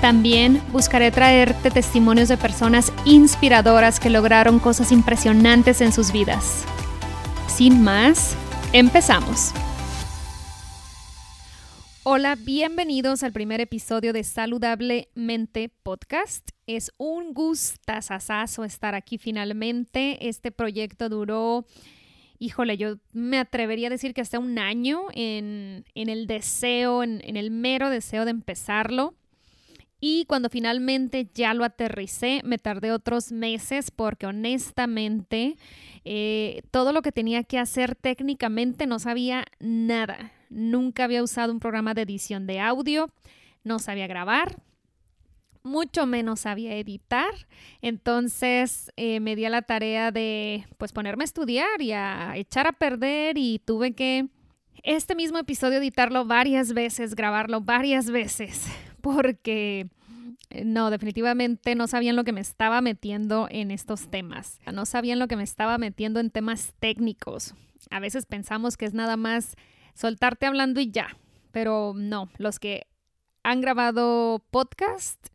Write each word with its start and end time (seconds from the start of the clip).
También 0.00 0.62
buscaré 0.72 1.10
traerte 1.10 1.70
testimonios 1.70 2.28
de 2.28 2.36
personas 2.36 2.92
inspiradoras 3.04 4.00
que 4.00 4.10
lograron 4.10 4.58
cosas 4.58 4.92
impresionantes 4.92 5.80
en 5.80 5.92
sus 5.92 6.12
vidas. 6.12 6.64
Sin 7.46 7.82
más, 7.82 8.36
empezamos. 8.72 9.52
Hola, 12.02 12.36
bienvenidos 12.36 13.22
al 13.22 13.32
primer 13.32 13.60
episodio 13.62 14.12
de 14.12 14.24
Saludablemente 14.24 15.70
Podcast. 15.82 16.50
Es 16.66 16.92
un 16.98 17.32
gustazazazo 17.32 18.64
estar 18.64 18.94
aquí 18.94 19.16
finalmente. 19.16 20.28
Este 20.28 20.50
proyecto 20.50 21.08
duró 21.08 21.64
híjole, 22.38 22.76
yo 22.76 22.96
me 23.12 23.38
atrevería 23.38 23.86
a 23.86 23.90
decir 23.90 24.12
que 24.12 24.20
hasta 24.20 24.38
un 24.38 24.58
año 24.58 25.04
en, 25.14 25.84
el 25.94 26.26
deseo, 26.26 27.02
en, 27.02 27.36
el 27.36 27.50
mero 27.50 27.90
deseo 27.90 28.24
de 28.24 28.32
empezarlo. 28.32 29.14
Y 30.06 30.26
cuando 30.26 30.50
finalmente 30.50 31.30
ya 31.32 31.54
lo 31.54 31.64
aterricé, 31.64 32.42
me 32.44 32.58
tardé 32.58 32.92
otros 32.92 33.32
meses 33.32 33.90
porque 33.90 34.26
honestamente 34.26 35.56
eh, 36.04 36.60
todo 36.70 36.92
lo 36.92 37.00
que 37.00 37.10
tenía 37.10 37.42
que 37.42 37.58
hacer 37.58 37.94
técnicamente 37.94 38.86
no 38.86 38.98
sabía 38.98 39.46
nada. 39.60 40.30
Nunca 40.50 41.04
había 41.04 41.22
usado 41.22 41.54
un 41.54 41.58
programa 41.58 41.94
de 41.94 42.02
edición 42.02 42.46
de 42.46 42.60
audio, 42.60 43.08
no 43.62 43.78
sabía 43.78 44.06
grabar, 44.06 44.60
mucho 45.62 46.04
menos 46.04 46.40
sabía 46.40 46.76
editar. 46.76 47.32
Entonces 47.80 48.92
eh, 48.96 49.20
me 49.20 49.36
di 49.36 49.46
a 49.46 49.50
la 49.50 49.62
tarea 49.62 50.10
de 50.10 50.66
pues 50.76 50.92
ponerme 50.92 51.24
a 51.24 51.32
estudiar 51.32 51.80
y 51.80 51.92
a 51.92 52.36
echar 52.36 52.66
a 52.66 52.72
perder 52.72 53.38
y 53.38 53.58
tuve 53.58 53.94
que 53.94 54.28
este 54.82 55.14
mismo 55.14 55.38
episodio 55.38 55.78
editarlo 55.78 56.26
varias 56.26 56.74
veces, 56.74 57.14
grabarlo 57.14 57.62
varias 57.62 58.10
veces, 58.10 58.66
porque 59.00 59.88
no, 60.64 60.90
definitivamente 60.90 61.74
no 61.74 61.86
sabían 61.86 62.16
lo 62.16 62.24
que 62.24 62.32
me 62.32 62.40
estaba 62.40 62.80
metiendo 62.80 63.48
en 63.50 63.70
estos 63.70 64.10
temas. 64.10 64.60
No 64.72 64.86
sabían 64.86 65.18
lo 65.18 65.28
que 65.28 65.36
me 65.36 65.42
estaba 65.42 65.78
metiendo 65.78 66.20
en 66.20 66.30
temas 66.30 66.74
técnicos. 66.78 67.54
A 67.90 68.00
veces 68.00 68.26
pensamos 68.26 68.76
que 68.76 68.86
es 68.86 68.94
nada 68.94 69.16
más 69.16 69.56
soltarte 69.94 70.46
hablando 70.46 70.80
y 70.80 70.90
ya, 70.90 71.16
pero 71.52 71.92
no, 71.96 72.28
los 72.38 72.58
que 72.58 72.86
han 73.42 73.60
grabado 73.60 74.44
podcast 74.50 75.28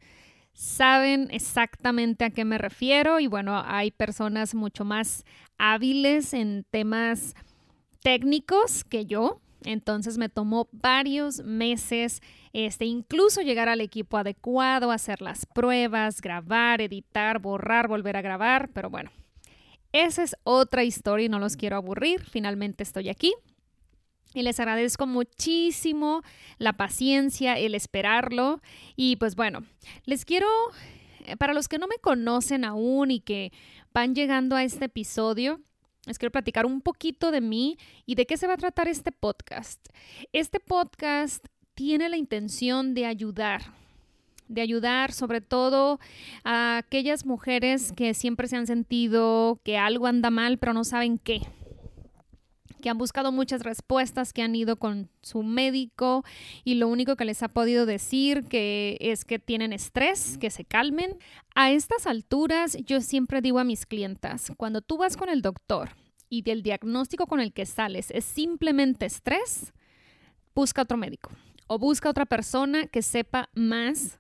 saben 0.54 1.30
exactamente 1.32 2.26
a 2.26 2.32
qué 2.32 2.44
me 2.44 2.58
refiero 2.58 3.20
y 3.20 3.28
bueno, 3.28 3.64
hay 3.66 3.92
personas 3.92 4.56
mucho 4.56 4.84
más 4.84 5.24
hábiles 5.58 6.34
en 6.34 6.66
temas 6.70 7.34
técnicos 8.04 8.84
que 8.84 9.06
yo. 9.06 9.42
Entonces 9.66 10.18
me 10.18 10.30
tomó 10.30 10.70
varios 10.72 11.44
meses, 11.44 12.22
este, 12.54 12.86
incluso 12.86 13.42
llegar 13.42 13.68
al 13.68 13.82
equipo 13.82 14.18
adecuado, 14.18 14.92
hacer 14.92 15.22
las 15.22 15.46
pruebas, 15.46 16.22
grabar, 16.22 16.82
editar, 16.82 17.40
borrar, 17.40 17.88
volver 17.88 18.16
a 18.16 18.22
grabar, 18.22 18.70
pero 18.74 18.90
bueno, 18.90 19.12
esa 19.92 20.24
es 20.24 20.36
otra 20.44 20.84
historia 20.84 21.26
y 21.26 21.30
no 21.30 21.40
los 21.40 21.58
quiero 21.58 21.76
aburrir. 21.76 22.24
Finalmente 22.24 22.84
estoy 22.84 23.10
aquí. 23.10 23.34
Y 24.34 24.44
les 24.44 24.60
agradezco 24.60 25.08
muchísimo 25.08 26.22
la 26.60 26.74
paciencia, 26.74 27.58
el 27.58 27.74
esperarlo. 27.74 28.62
Y 28.96 29.16
pues 29.16 29.36
bueno, 29.36 29.66
les 30.06 30.26
quiero, 30.26 30.48
eh, 31.26 31.36
para 31.38 31.54
los 31.54 31.68
que 31.68 31.80
no 31.80 31.88
me 31.88 31.98
conocen 31.98 32.64
aún 32.64 33.10
y 33.10 33.20
que 33.20 33.52
van 33.92 34.14
llegando 34.14 34.56
a 34.56 34.64
este 34.64 34.86
episodio, 34.86 35.60
les 36.06 36.18
quiero 36.18 36.32
platicar 36.32 36.66
un 36.66 36.82
poquito 36.82 37.32
de 37.32 37.42
mí 37.42 37.78
y 38.06 38.16
de 38.16 38.26
qué 38.26 38.38
se 38.38 38.48
va 38.48 38.54
a 38.54 38.58
tratar 38.58 38.88
este 38.88 39.12
podcast. 39.12 39.80
Este 40.34 40.60
podcast 40.60 41.46
tiene 41.74 42.10
la 42.10 42.18
intención 42.18 42.94
de 42.94 43.06
ayudar, 43.06 43.74
de 44.48 44.62
ayudar 44.62 45.12
sobre 45.12 45.42
todo 45.42 46.00
a 46.44 46.78
aquellas 46.78 47.26
mujeres 47.26 47.94
que 47.94 48.14
siempre 48.14 48.48
se 48.48 48.58
han 48.58 48.68
sentido 48.68 49.60
que 49.64 49.78
algo 49.78 50.08
anda 50.08 50.30
mal 50.30 50.58
pero 50.58 50.74
no 50.74 50.84
saben 50.84 51.20
qué 51.20 51.42
que 52.80 52.90
han 52.90 52.98
buscado 52.98 53.32
muchas 53.32 53.64
respuestas, 53.64 54.34
que 54.34 54.42
han 54.42 54.56
ido 54.56 54.78
con 54.78 55.10
su 55.22 55.44
médico 55.44 56.24
y 56.64 56.76
lo 56.76 56.88
único 56.88 57.16
que 57.16 57.26
les 57.26 57.44
ha 57.44 57.50
podido 57.50 57.86
decir 57.86 58.46
que 58.46 58.98
es 59.00 59.26
que 59.26 59.40
tienen 59.40 59.74
estrés, 59.74 60.38
que 60.38 60.50
se 60.50 60.66
calmen. 60.66 61.18
A 61.56 61.72
estas 61.72 62.08
alturas 62.08 62.78
yo 62.86 63.02
siempre 63.02 63.42
digo 63.42 63.60
a 63.60 63.64
mis 63.64 63.86
clientas, 63.86 64.52
cuando 64.58 64.82
tú 64.82 64.98
vas 64.98 65.18
con 65.18 65.30
el 65.30 65.42
doctor 65.42 65.92
y 66.30 66.44
del 66.44 66.64
diagnóstico 66.64 67.28
con 67.28 67.40
el 67.40 67.54
que 67.54 67.66
sales 67.66 68.12
es 68.12 68.26
simplemente 68.26 69.06
estrés, 69.06 69.74
busca 70.56 70.84
otro 70.84 70.98
médico 70.98 71.32
o 71.68 71.78
busca 71.78 72.10
otra 72.10 72.26
persona 72.26 72.88
que 72.88 73.02
sepa 73.02 73.50
más 73.54 74.20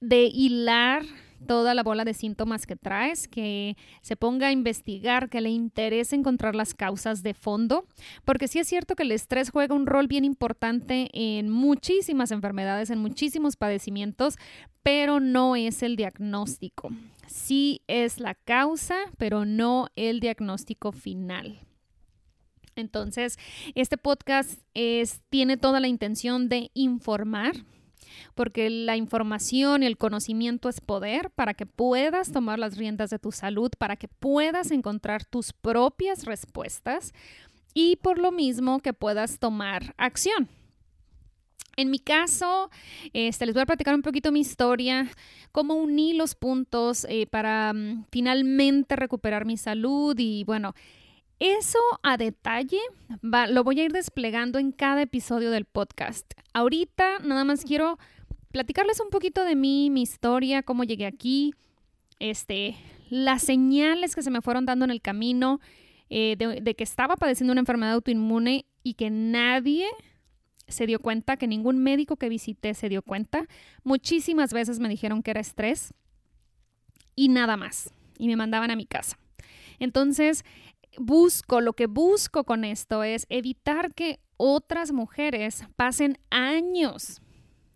de 0.00 0.24
hilar 0.24 1.04
toda 1.46 1.74
la 1.74 1.82
bola 1.82 2.04
de 2.04 2.14
síntomas 2.14 2.66
que 2.66 2.76
traes, 2.76 3.28
que 3.28 3.76
se 4.02 4.16
ponga 4.16 4.48
a 4.48 4.52
investigar, 4.52 5.28
que 5.28 5.40
le 5.40 5.50
interese 5.50 6.16
encontrar 6.16 6.54
las 6.54 6.74
causas 6.74 7.22
de 7.22 7.34
fondo, 7.34 7.86
porque 8.24 8.48
sí 8.48 8.58
es 8.58 8.68
cierto 8.68 8.96
que 8.96 9.04
el 9.04 9.12
estrés 9.12 9.50
juega 9.50 9.74
un 9.74 9.86
rol 9.86 10.06
bien 10.06 10.24
importante 10.24 11.10
en 11.12 11.50
muchísimas 11.50 12.30
enfermedades, 12.30 12.90
en 12.90 12.98
muchísimos 12.98 13.56
padecimientos, 13.56 14.36
pero 14.82 15.20
no 15.20 15.56
es 15.56 15.82
el 15.82 15.96
diagnóstico. 15.96 16.90
Sí 17.26 17.82
es 17.86 18.20
la 18.20 18.34
causa, 18.34 18.96
pero 19.18 19.44
no 19.44 19.88
el 19.96 20.20
diagnóstico 20.20 20.92
final. 20.92 21.58
Entonces, 22.76 23.38
este 23.74 23.96
podcast 23.96 24.60
es, 24.74 25.22
tiene 25.30 25.56
toda 25.56 25.80
la 25.80 25.88
intención 25.88 26.48
de 26.48 26.70
informar, 26.74 27.54
porque 28.34 28.70
la 28.70 28.96
información 28.96 29.82
y 29.82 29.86
el 29.86 29.96
conocimiento 29.96 30.68
es 30.68 30.80
poder 30.80 31.30
para 31.30 31.54
que 31.54 31.66
puedas 31.66 32.32
tomar 32.32 32.58
las 32.58 32.76
riendas 32.76 33.10
de 33.10 33.18
tu 33.18 33.32
salud, 33.32 33.70
para 33.78 33.96
que 33.96 34.08
puedas 34.08 34.70
encontrar 34.70 35.24
tus 35.24 35.52
propias 35.52 36.24
respuestas 36.24 37.12
y 37.74 37.96
por 37.96 38.18
lo 38.18 38.32
mismo 38.32 38.80
que 38.80 38.92
puedas 38.92 39.38
tomar 39.38 39.94
acción. 39.98 40.48
En 41.76 41.90
mi 41.90 41.98
caso, 41.98 42.70
este, 43.12 43.46
les 43.46 43.54
voy 43.54 43.62
a 43.62 43.66
platicar 43.66 43.94
un 43.94 44.02
poquito 44.02 44.30
mi 44.30 44.40
historia, 44.40 45.10
cómo 45.50 45.74
uní 45.74 46.14
los 46.14 46.34
puntos 46.34 47.04
eh, 47.08 47.26
para 47.26 47.72
mm, 47.72 48.06
finalmente 48.12 48.94
recuperar 48.94 49.44
mi 49.44 49.56
salud 49.56 50.14
y 50.18 50.44
bueno, 50.44 50.74
eso 51.38 51.78
a 52.02 52.16
detalle 52.16 52.78
lo 53.22 53.64
voy 53.64 53.80
a 53.80 53.84
ir 53.84 53.92
desplegando 53.92 54.58
en 54.58 54.72
cada 54.72 55.02
episodio 55.02 55.50
del 55.50 55.64
podcast. 55.64 56.32
Ahorita 56.52 57.18
nada 57.20 57.44
más 57.44 57.64
quiero 57.64 57.98
platicarles 58.52 59.00
un 59.00 59.10
poquito 59.10 59.44
de 59.44 59.56
mí, 59.56 59.90
mi 59.90 60.02
historia, 60.02 60.62
cómo 60.62 60.84
llegué 60.84 61.06
aquí, 61.06 61.54
este, 62.20 62.76
las 63.10 63.42
señales 63.42 64.14
que 64.14 64.22
se 64.22 64.30
me 64.30 64.40
fueron 64.40 64.64
dando 64.64 64.84
en 64.84 64.90
el 64.90 65.00
camino 65.00 65.60
eh, 66.08 66.36
de, 66.38 66.60
de 66.60 66.74
que 66.74 66.84
estaba 66.84 67.16
padeciendo 67.16 67.52
una 67.52 67.60
enfermedad 67.60 67.94
autoinmune 67.94 68.66
y 68.82 68.94
que 68.94 69.10
nadie 69.10 69.86
se 70.68 70.86
dio 70.86 71.00
cuenta, 71.00 71.36
que 71.36 71.46
ningún 71.46 71.78
médico 71.78 72.16
que 72.16 72.28
visité 72.28 72.74
se 72.74 72.88
dio 72.88 73.02
cuenta. 73.02 73.46
Muchísimas 73.82 74.52
veces 74.52 74.78
me 74.78 74.88
dijeron 74.88 75.22
que 75.22 75.32
era 75.32 75.40
estrés 75.40 75.92
y 77.16 77.28
nada 77.28 77.56
más. 77.56 77.90
Y 78.18 78.28
me 78.28 78.36
mandaban 78.36 78.70
a 78.70 78.76
mi 78.76 78.86
casa. 78.86 79.18
Entonces, 79.78 80.44
busco, 80.98 81.60
lo 81.60 81.72
que 81.74 81.86
busco 81.86 82.44
con 82.44 82.64
esto 82.64 83.02
es 83.02 83.26
evitar 83.28 83.94
que 83.94 84.20
otras 84.36 84.92
mujeres 84.92 85.64
pasen 85.76 86.18
años 86.30 87.20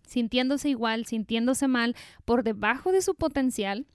sintiéndose 0.09 0.71
igual, 0.71 1.07
sintiéndose 1.07 1.69
mal, 1.69 1.95
por 2.25 2.43
debajo 2.43 2.93
de 2.93 3.03
su 3.03 3.15
potencial 3.15 3.87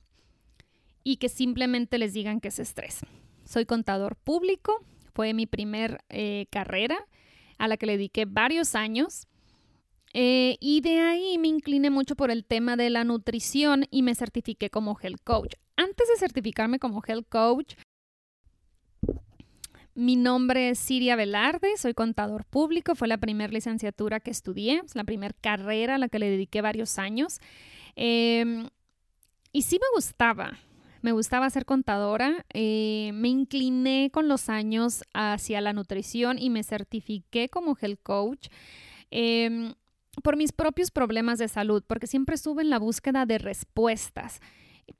y 1.04 1.18
que 1.18 1.28
simplemente 1.28 1.98
les 1.98 2.14
digan 2.14 2.40
que 2.40 2.48
es 2.50 2.60
estrés. 2.60 3.00
Soy 3.44 3.66
contador 3.66 4.16
público, 4.16 4.86
fue 5.14 5.34
mi 5.34 5.46
primer 5.46 6.04
eh, 6.10 6.46
carrera. 6.50 6.98
a 7.60 7.68
la 7.68 7.78
que 7.78 7.86
le 7.86 7.94
dediqué 7.94 8.26
varios 8.26 8.76
años. 8.76 9.28
Eh, 10.14 10.58
y 10.60 10.82
de 10.82 11.00
ahí 11.00 11.38
me 11.38 11.48
incliné 11.48 11.90
mucho 11.90 12.16
por 12.16 12.30
el 12.30 12.44
tema 12.46 12.76
de 12.76 12.90
la 12.90 13.04
nutrición 13.04 13.86
y 13.90 14.02
me 14.02 14.16
certifiqué 14.16 14.70
como 14.70 14.98
health 15.00 15.22
coach. 15.24 15.54
Antes 15.78 16.08
de 16.10 16.18
certificarme 16.18 16.80
como 16.80 17.02
health 17.08 17.28
coach, 17.30 17.76
mi 19.96 20.16
nombre 20.16 20.70
es 20.70 20.80
Siria 20.80 21.16
Velarde, 21.16 21.78
soy 21.78 21.94
contador 21.94 22.46
público, 22.46 22.96
fue 22.96 23.08
la 23.08 23.18
primera 23.18 23.52
licenciatura 23.52 24.20
que 24.20 24.32
estudié, 24.32 24.82
es 24.86 24.96
la 24.96 25.04
primera 25.04 25.36
carrera 25.40 25.96
a 25.96 25.98
la 25.98 26.10
que 26.10 26.20
le 26.20 26.30
dediqué 26.30 26.62
varios 26.62 26.98
años. 26.98 27.40
Em, 27.96 28.70
y 29.52 29.62
sí 29.62 29.78
me 29.80 29.96
gustaba, 29.96 30.58
me 31.02 31.12
gustaba 31.12 31.50
ser 31.50 31.66
contadora, 31.66 32.46
eh, 32.54 33.12
me 33.14 33.30
incliné 33.30 34.10
con 34.12 34.28
los 34.28 34.50
años 34.50 35.04
hacia 35.14 35.62
la 35.62 35.74
nutrición 35.74 36.40
y 36.40 36.50
me 36.50 36.64
certifiqué 36.64 37.50
como 37.50 37.78
health 37.80 38.02
coach. 38.02 38.48
Em, 39.12 39.74
por 40.22 40.38
mis 40.38 40.52
propios 40.52 40.92
problemas 40.92 41.40
de 41.40 41.48
salud, 41.48 41.84
porque 41.86 42.08
siempre 42.08 42.36
estuve 42.36 42.62
en 42.62 42.70
la 42.70 42.80
búsqueda 42.80 43.26
de 43.26 43.38
respuestas. 43.40 44.42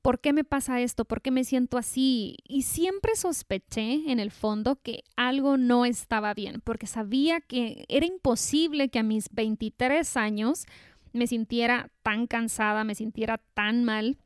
¿Por 0.02 0.20
qué 0.20 0.32
me 0.32 0.44
pasa 0.44 0.80
esto? 0.80 1.04
¿Por 1.04 1.22
qué 1.22 1.30
me 1.30 1.44
siento 1.44 1.78
así? 1.78 2.36
Y 2.46 2.62
siempre 2.62 3.16
sospeché 3.16 4.10
en 4.10 4.20
el 4.20 4.30
fondo 4.30 4.76
que 4.76 5.04
algo 5.16 5.56
no 5.56 5.84
estaba 5.84 6.34
bien, 6.34 6.60
porque 6.62 6.86
sabía 6.86 7.40
que 7.40 7.84
era 7.88 8.06
imposible 8.06 8.88
que 8.88 8.98
a 8.98 9.02
mis 9.02 9.28
23 9.32 10.16
años 10.16 10.66
me 11.12 11.26
sintiera 11.26 11.90
tan 12.02 12.26
cansada, 12.26 12.84
me 12.84 12.94
sintiera 12.94 13.38
tan 13.54 13.84
mal. 13.84 14.18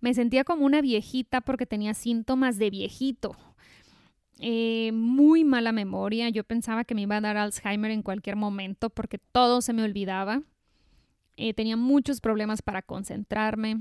Me 0.00 0.14
sentía 0.14 0.44
como 0.44 0.64
una 0.64 0.80
viejita 0.80 1.40
porque 1.40 1.66
tenía 1.66 1.94
síntomas 1.94 2.58
de 2.58 2.70
viejito. 2.70 3.36
Eh, 4.38 4.92
muy 4.92 5.44
mala 5.44 5.72
memoria. 5.72 6.28
Yo 6.28 6.44
pensaba 6.44 6.84
que 6.84 6.94
me 6.94 7.02
iba 7.02 7.16
a 7.16 7.20
dar 7.20 7.36
Alzheimer 7.36 7.90
en 7.90 8.02
cualquier 8.02 8.36
momento 8.36 8.90
porque 8.90 9.18
todo 9.18 9.62
se 9.62 9.72
me 9.72 9.82
olvidaba. 9.82 10.42
Eh, 11.36 11.54
tenía 11.54 11.76
muchos 11.76 12.20
problemas 12.20 12.62
para 12.62 12.82
concentrarme. 12.82 13.80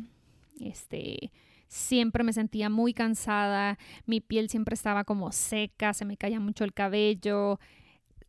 Este, 0.60 1.32
siempre 1.68 2.24
me 2.24 2.34
sentía 2.34 2.70
muy 2.70 2.94
cansada. 2.94 3.78
Mi 4.06 4.22
piel 4.22 4.50
siempre 4.50 4.74
estaba 4.74 5.04
como 5.04 5.32
seca, 5.32 5.94
se 5.94 6.06
me 6.06 6.18
caía 6.18 6.40
mucho 6.40 6.64
el 6.64 6.74
cabello. 6.74 7.60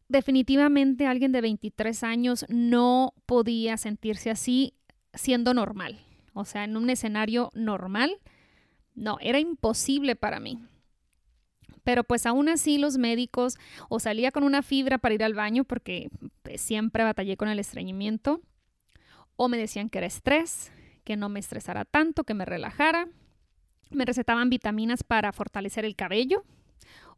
Definitivamente 0.09 1.07
alguien 1.07 1.33
de 1.33 1.41
23 1.41 2.03
años 2.05 2.47
no 2.49 3.15
podía 3.27 3.77
sentirse 3.77 4.31
así 4.31 4.75
siendo 5.15 5.55
normal. 5.55 5.99
O 6.33 6.45
sea, 6.45 6.65
en 6.65 6.77
un 6.77 6.91
escenario 6.91 7.51
normal, 7.55 8.19
no, 8.95 9.19
era 9.21 9.39
imposible 9.39 10.17
para 10.17 10.41
mí. 10.41 10.63
Pero 11.83 12.03
pues 12.03 12.27
aún 12.27 12.49
así 12.49 12.79
los 12.79 12.99
médicos 12.99 13.57
o 13.89 14.01
salía 14.01 14.33
con 14.33 14.43
una 14.43 14.63
fibra 14.63 14.99
para 14.99 15.15
ir 15.15 15.23
al 15.23 15.35
baño 15.35 15.65
porque 15.65 16.09
pues, 16.43 16.61
siempre 16.61 17.05
batallé 17.05 17.37
con 17.37 17.49
el 17.49 17.61
estreñimiento 17.61 18.41
o 19.37 19.49
me 19.49 19.57
decían 19.57 19.89
que 19.89 19.99
era 19.99 20.07
estrés, 20.07 20.73
que 21.07 21.17
no 21.17 21.29
me 21.29 21.39
estresara 21.39 21.85
tanto, 21.85 22.25
que 22.25 22.35
me 22.35 22.45
relajara. 22.45 23.09
Me 23.91 24.05
recetaban 24.05 24.51
vitaminas 24.51 25.05
para 25.05 25.33
fortalecer 25.33 25.85
el 25.85 25.95
cabello 25.95 26.45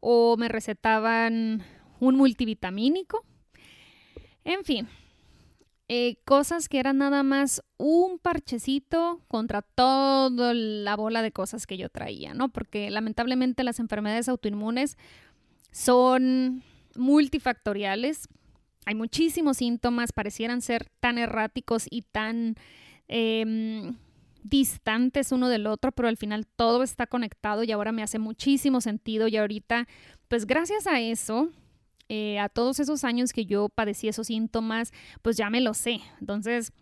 o 0.01 0.37
me 0.37 0.49
recetaban 0.49 1.63
un 1.99 2.15
multivitamínico. 2.15 3.25
En 4.45 4.63
fin, 4.65 4.87
eh, 5.89 6.19
cosas 6.27 6.69
que 6.69 6.79
eran 6.79 6.99
nada 6.99 7.23
más 7.23 7.63
un 7.79 8.19
parchecito 8.19 9.23
contra 9.27 9.63
toda 9.63 10.53
la 10.53 10.95
bola 10.95 11.23
de 11.23 11.33
cosas 11.33 11.67
que 11.67 11.79
yo 11.79 11.89
traía, 11.89 12.35
¿no? 12.35 12.51
Porque 12.51 12.91
lamentablemente 12.91 13.65
las 13.65 13.81
enfermedades 13.81 14.29
autoinmunes 14.29 14.99
son 15.73 16.63
multifactoriales. 16.95 18.29
Hay 18.85 18.95
muchísimos 18.95 19.57
síntomas, 19.57 20.13
parecieran 20.13 20.61
ser 20.61 20.91
tan 21.01 21.17
erráticos 21.17 21.87
y 21.91 22.03
tan 22.03 22.57
em, 23.09 23.97
distantes 24.43 25.33
uno 25.33 25.49
del 25.49 25.67
otro, 25.67 25.93
pero 25.93 26.09
al 26.09 26.17
final 26.17 26.47
todo 26.47 26.83
está 26.83 27.07
conectado 27.07 27.65
y 27.65 27.73
ahora 27.73 27.93
me 27.93 28.03
hace 28.03 28.19
muchísimo 28.19 28.81
sentido 28.81 29.29
y 29.29 29.37
ahorita, 29.37 29.87
pues 30.29 30.47
gracias 30.47 30.87
a 30.87 31.01
eso, 31.01 31.51
eh, 32.09 32.39
a 32.39 32.49
todos 32.49 32.81
esos 32.81 33.05
años 33.05 33.33
que 33.33 33.45
yo 33.45 33.69
padecí 33.69 34.09
esos 34.09 34.29
síntomas, 34.29 34.93
pues 35.23 35.37
ya 35.37 35.51
me 35.51 35.61
lo 35.61 35.75
sé. 35.75 36.01
Entonces, 36.21 36.73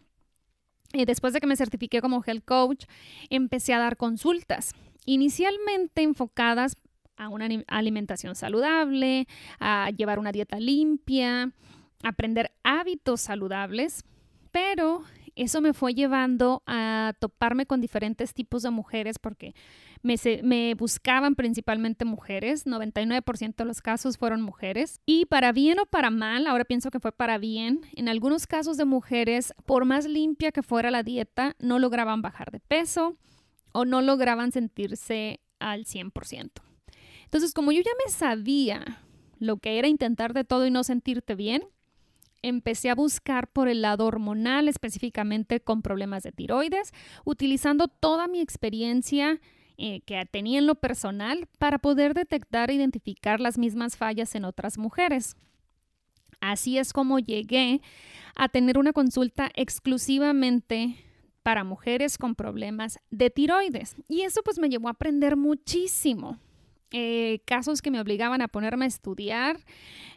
eh, 0.92 1.04
después 1.04 1.32
de 1.32 1.40
que 1.40 1.46
me 1.46 1.56
certifiqué 1.56 2.00
como 2.00 2.22
health 2.24 2.44
coach, 2.44 2.84
empecé 3.28 3.74
a 3.74 3.78
dar 3.78 3.96
consultas, 3.96 4.72
inicialmente 5.04 6.02
enfocadas 6.02 6.76
a 7.16 7.28
una 7.28 7.48
alimentación 7.66 8.34
saludable, 8.34 9.26
a 9.58 9.90
llevar 9.90 10.18
una 10.18 10.32
dieta 10.32 10.60
limpia, 10.60 11.52
aprender 12.02 12.52
hábitos 12.62 13.22
saludables, 13.22 14.04
pero 14.52 15.02
eso 15.36 15.60
me 15.60 15.74
fue 15.74 15.94
llevando 15.94 16.62
a 16.66 17.12
toparme 17.20 17.66
con 17.66 17.80
diferentes 17.80 18.34
tipos 18.34 18.62
de 18.62 18.70
mujeres 18.70 19.18
porque 19.18 19.54
me, 20.02 20.74
buscaban 20.74 21.34
principalmente 21.34 22.04
mujeres, 22.04 22.66
99% 22.66 23.54
de 23.56 23.64
los 23.64 23.82
casos 23.82 24.16
fueron 24.18 24.40
mujeres. 24.40 25.00
Y 25.04 25.26
para 25.26 25.52
bien 25.52 25.78
o 25.78 25.86
para 25.86 26.10
mal, 26.10 26.46
ahora 26.46 26.64
pienso 26.64 26.90
que 26.90 27.00
fue 27.00 27.12
para 27.12 27.38
bien, 27.38 27.82
en 27.94 28.08
algunos 28.08 28.46
casos 28.46 28.76
de 28.76 28.84
mujeres, 28.84 29.52
por 29.66 29.84
más 29.84 30.06
limpia 30.06 30.52
que 30.52 30.62
fuera 30.62 30.90
la 30.90 31.02
dieta, 31.02 31.54
no 31.58 31.78
lograban 31.78 32.22
bajar 32.22 32.50
de 32.50 32.60
peso 32.60 33.16
o 33.72 33.84
no 33.84 34.00
lograban 34.00 34.52
sentirse 34.52 35.40
al 35.58 35.84
100%. 35.84 36.50
Entonces, 37.24 37.52
como 37.52 37.72
yo 37.72 37.82
ya 37.82 37.90
me 38.04 38.10
sabía 38.10 39.02
lo 39.38 39.58
que 39.58 39.78
era 39.78 39.88
intentar 39.88 40.32
de 40.32 40.44
todo 40.44 40.66
y 40.66 40.70
no 40.70 40.82
sentirte 40.84 41.34
bien, 41.34 41.62
empecé 42.48 42.90
a 42.90 42.94
buscar 42.94 43.48
por 43.48 43.68
el 43.68 43.82
lado 43.82 44.06
hormonal, 44.06 44.68
específicamente 44.68 45.60
con 45.60 45.82
problemas 45.82 46.22
de 46.22 46.32
tiroides, 46.32 46.92
utilizando 47.24 47.88
toda 47.88 48.28
mi 48.28 48.40
experiencia 48.40 49.40
eh, 49.78 50.00
que 50.02 50.24
tenía 50.26 50.58
en 50.58 50.66
lo 50.66 50.76
personal 50.76 51.48
para 51.58 51.78
poder 51.78 52.14
detectar 52.14 52.70
e 52.70 52.74
identificar 52.74 53.40
las 53.40 53.58
mismas 53.58 53.96
fallas 53.96 54.34
en 54.34 54.44
otras 54.44 54.78
mujeres. 54.78 55.36
Así 56.40 56.78
es 56.78 56.92
como 56.92 57.18
llegué 57.18 57.80
a 58.36 58.48
tener 58.48 58.78
una 58.78 58.92
consulta 58.92 59.50
exclusivamente 59.54 60.96
para 61.42 61.64
mujeres 61.64 62.18
con 62.18 62.34
problemas 62.34 62.98
de 63.10 63.30
tiroides. 63.30 63.96
Y 64.08 64.22
eso 64.22 64.42
pues 64.42 64.58
me 64.58 64.68
llevó 64.68 64.88
a 64.88 64.92
aprender 64.92 65.36
muchísimo. 65.36 66.38
Eh, 66.92 67.40
casos 67.44 67.82
que 67.82 67.90
me 67.90 68.00
obligaban 68.00 68.42
a 68.42 68.48
ponerme 68.48 68.84
a 68.84 68.88
estudiar, 68.88 69.58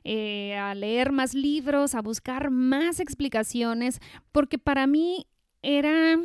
eh, 0.04 0.56
a 0.56 0.76
leer 0.76 1.12
más 1.12 1.34
libros, 1.34 1.96
a 1.96 2.02
buscar 2.02 2.52
más 2.52 3.00
explicaciones, 3.00 4.00
porque 4.32 4.60
para 4.60 4.86
mí 4.86 5.26
era 5.64 6.20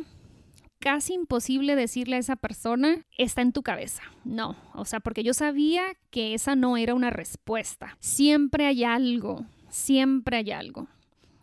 casi 0.79 1.15
imposible 1.15 1.75
decirle 1.75 2.17
a 2.17 2.19
esa 2.19 2.35
persona, 2.35 3.05
está 3.17 3.41
en 3.41 3.53
tu 3.53 3.63
cabeza. 3.63 4.03
No, 4.23 4.55
o 4.75 4.85
sea, 4.85 4.99
porque 4.99 5.23
yo 5.23 5.33
sabía 5.33 5.83
que 6.11 6.35
esa 6.35 6.55
no 6.55 6.77
era 6.77 6.93
una 6.93 7.09
respuesta. 7.09 7.97
Siempre 7.99 8.67
hay 8.67 8.83
algo, 8.83 9.45
siempre 9.69 10.37
hay 10.37 10.51
algo. 10.51 10.87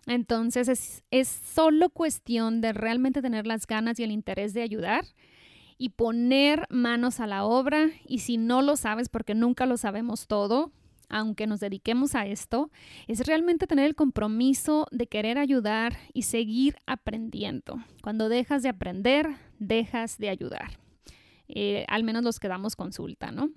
Entonces 0.06 0.68
es, 0.68 1.02
es 1.10 1.28
solo 1.28 1.90
cuestión 1.90 2.60
de 2.60 2.72
realmente 2.72 3.20
tener 3.20 3.48
las 3.48 3.66
ganas 3.66 3.98
y 3.98 4.04
el 4.04 4.12
interés 4.12 4.54
de 4.54 4.62
ayudar 4.62 5.04
y 5.82 5.88
poner 5.88 6.68
manos 6.70 7.18
a 7.18 7.26
la 7.26 7.44
obra. 7.44 7.90
Y 8.06 8.20
si 8.20 8.36
no 8.36 8.62
lo 8.62 8.76
sabes, 8.76 9.08
porque 9.08 9.34
nunca 9.34 9.66
lo 9.66 9.76
sabemos 9.76 10.28
todo, 10.28 10.70
aunque 11.08 11.48
nos 11.48 11.58
dediquemos 11.58 12.14
a 12.14 12.24
esto, 12.24 12.70
es 13.08 13.26
realmente 13.26 13.66
tener 13.66 13.86
el 13.86 13.96
compromiso 13.96 14.86
de 14.92 15.08
querer 15.08 15.38
ayudar 15.38 15.98
y 16.12 16.22
seguir 16.22 16.76
aprendiendo. 16.86 17.82
Cuando 18.00 18.28
dejas 18.28 18.62
de 18.62 18.68
aprender, 18.68 19.28
dejas 19.58 20.18
de 20.18 20.28
ayudar. 20.28 20.78
Eh, 21.48 21.84
al 21.88 22.04
menos 22.04 22.22
los 22.22 22.38
que 22.38 22.46
damos 22.46 22.76
consulta, 22.76 23.32
¿no? 23.32 23.50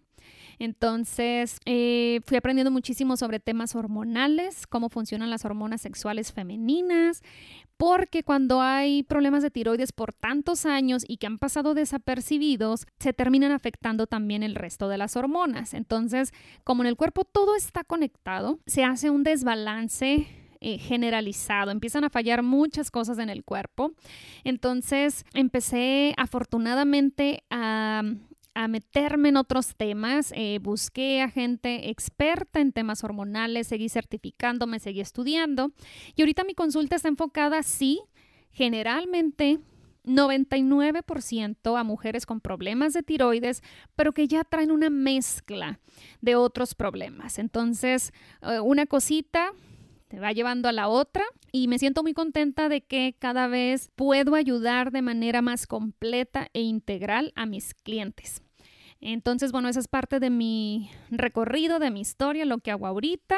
Entonces, 0.59 1.59
eh, 1.65 2.21
fui 2.25 2.37
aprendiendo 2.37 2.71
muchísimo 2.71 3.17
sobre 3.17 3.39
temas 3.39 3.75
hormonales, 3.75 4.67
cómo 4.67 4.89
funcionan 4.89 5.29
las 5.29 5.45
hormonas 5.45 5.81
sexuales 5.81 6.31
femeninas, 6.31 7.21
porque 7.77 8.23
cuando 8.23 8.61
hay 8.61 9.03
problemas 9.03 9.43
de 9.43 9.51
tiroides 9.51 9.91
por 9.91 10.13
tantos 10.13 10.65
años 10.65 11.03
y 11.07 11.17
que 11.17 11.27
han 11.27 11.37
pasado 11.37 11.73
desapercibidos, 11.73 12.87
se 12.99 13.13
terminan 13.13 13.51
afectando 13.51 14.07
también 14.07 14.43
el 14.43 14.55
resto 14.55 14.87
de 14.87 14.97
las 14.97 15.15
hormonas. 15.15 15.73
Entonces, 15.73 16.33
como 16.63 16.83
en 16.83 16.87
el 16.87 16.95
cuerpo 16.95 17.25
todo 17.25 17.55
está 17.55 17.83
conectado, 17.83 18.59
se 18.65 18.83
hace 18.83 19.09
un 19.09 19.23
desbalance 19.23 20.27
eh, 20.61 20.77
generalizado, 20.79 21.69
empiezan 21.69 22.05
a 22.05 22.09
fallar 22.09 22.41
muchas 22.41 22.89
cosas 22.89 23.19
en 23.19 23.29
el 23.29 23.43
cuerpo. 23.43 23.91
Entonces 24.43 25.25
empecé 25.33 26.13
afortunadamente 26.17 27.43
a, 27.49 28.01
a 28.55 28.67
meterme 28.67 29.29
en 29.29 29.37
otros 29.37 29.75
temas, 29.75 30.31
eh, 30.35 30.59
busqué 30.61 31.21
a 31.21 31.29
gente 31.29 31.89
experta 31.89 32.61
en 32.61 32.71
temas 32.71 33.03
hormonales, 33.03 33.67
seguí 33.67 33.89
certificándome, 33.89 34.79
seguí 34.79 35.01
estudiando 35.01 35.71
y 36.15 36.21
ahorita 36.21 36.45
mi 36.45 36.55
consulta 36.55 36.95
está 36.95 37.09
enfocada, 37.09 37.61
sí, 37.63 38.01
generalmente 38.51 39.59
99% 40.05 41.77
a 41.77 41.83
mujeres 41.83 42.25
con 42.25 42.39
problemas 42.39 42.93
de 42.93 43.03
tiroides, 43.03 43.61
pero 43.95 44.13
que 44.13 44.27
ya 44.27 44.43
traen 44.43 44.71
una 44.71 44.89
mezcla 44.89 45.79
de 46.21 46.35
otros 46.35 46.75
problemas. 46.75 47.39
Entonces, 47.39 48.13
eh, 48.41 48.59
una 48.59 48.85
cosita 48.85 49.51
te 50.07 50.19
va 50.19 50.31
llevando 50.31 50.69
a 50.69 50.71
la 50.71 50.87
otra 50.87 51.25
y 51.51 51.67
me 51.67 51.79
siento 51.79 52.03
muy 52.03 52.13
contenta 52.13 52.69
de 52.69 52.81
que 52.81 53.15
cada 53.19 53.47
vez 53.47 53.89
puedo 53.95 54.35
ayudar 54.35 54.91
de 54.91 55.01
manera 55.01 55.41
más 55.41 55.67
completa 55.67 56.47
e 56.53 56.61
integral 56.61 57.33
a 57.35 57.45
mis 57.45 57.73
clientes. 57.73 58.44
Entonces, 59.07 59.51
bueno, 59.51 59.69
esa 59.69 59.79
es 59.79 59.87
parte 59.87 60.19
de 60.19 60.31
mi 60.31 60.89
recorrido, 61.11 61.77
de 61.77 61.91
mi 61.91 62.01
historia, 62.01 62.43
lo 62.43 62.57
que 62.57 62.71
hago 62.71 62.87
ahorita. 62.87 63.37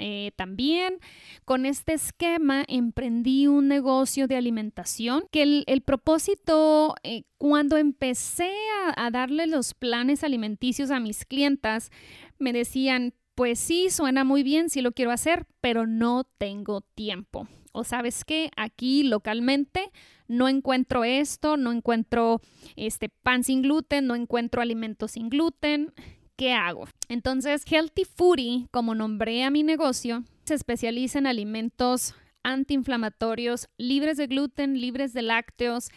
Eh, 0.00 0.32
también 0.36 0.98
con 1.44 1.66
este 1.66 1.92
esquema 1.92 2.64
emprendí 2.68 3.48
un 3.48 3.66
negocio 3.66 4.28
de 4.28 4.36
alimentación 4.36 5.24
que 5.32 5.64
el, 5.66 5.82
propósito 5.82 6.94
eh, 7.02 7.24
cuando 7.36 7.76
empecé 7.76 8.52
a, 8.86 9.06
a 9.06 9.10
darle 9.10 9.48
los 9.48 9.74
planes 9.74 10.22
alimenticios 10.22 10.92
a 10.92 11.00
mis 11.00 11.24
clientas 11.24 11.90
me 12.38 12.52
decían 12.52 13.12
pues 13.34 13.58
sí, 13.58 13.90
suena 13.90 14.22
muy 14.22 14.44
bien, 14.44 14.68
sí 14.68 14.82
lo 14.82 14.92
quiero 14.92 15.12
hacer, 15.12 15.46
pero 15.60 15.86
no 15.86 16.24
tengo 16.38 16.80
tiempo. 16.80 17.46
O 17.78 17.84
sabes 17.84 18.24
qué, 18.24 18.50
aquí 18.56 19.04
localmente 19.04 19.92
no 20.26 20.48
encuentro 20.48 21.04
esto, 21.04 21.56
no 21.56 21.70
encuentro 21.70 22.40
este 22.74 23.08
pan 23.08 23.44
sin 23.44 23.62
gluten, 23.62 24.08
no 24.08 24.16
encuentro 24.16 24.60
alimentos 24.60 25.12
sin 25.12 25.28
gluten. 25.28 25.92
¿Qué 26.34 26.54
hago? 26.54 26.88
Entonces, 27.08 27.64
Healthy 27.64 28.04
Foodie, 28.04 28.66
como 28.72 28.96
nombré 28.96 29.44
a 29.44 29.50
mi 29.50 29.62
negocio, 29.62 30.24
se 30.42 30.54
especializa 30.54 31.20
en 31.20 31.28
alimentos 31.28 32.16
antiinflamatorios, 32.42 33.68
libres 33.78 34.16
de 34.16 34.26
gluten, 34.26 34.80
libres 34.80 35.12
de 35.12 35.22
lácteos 35.22 35.90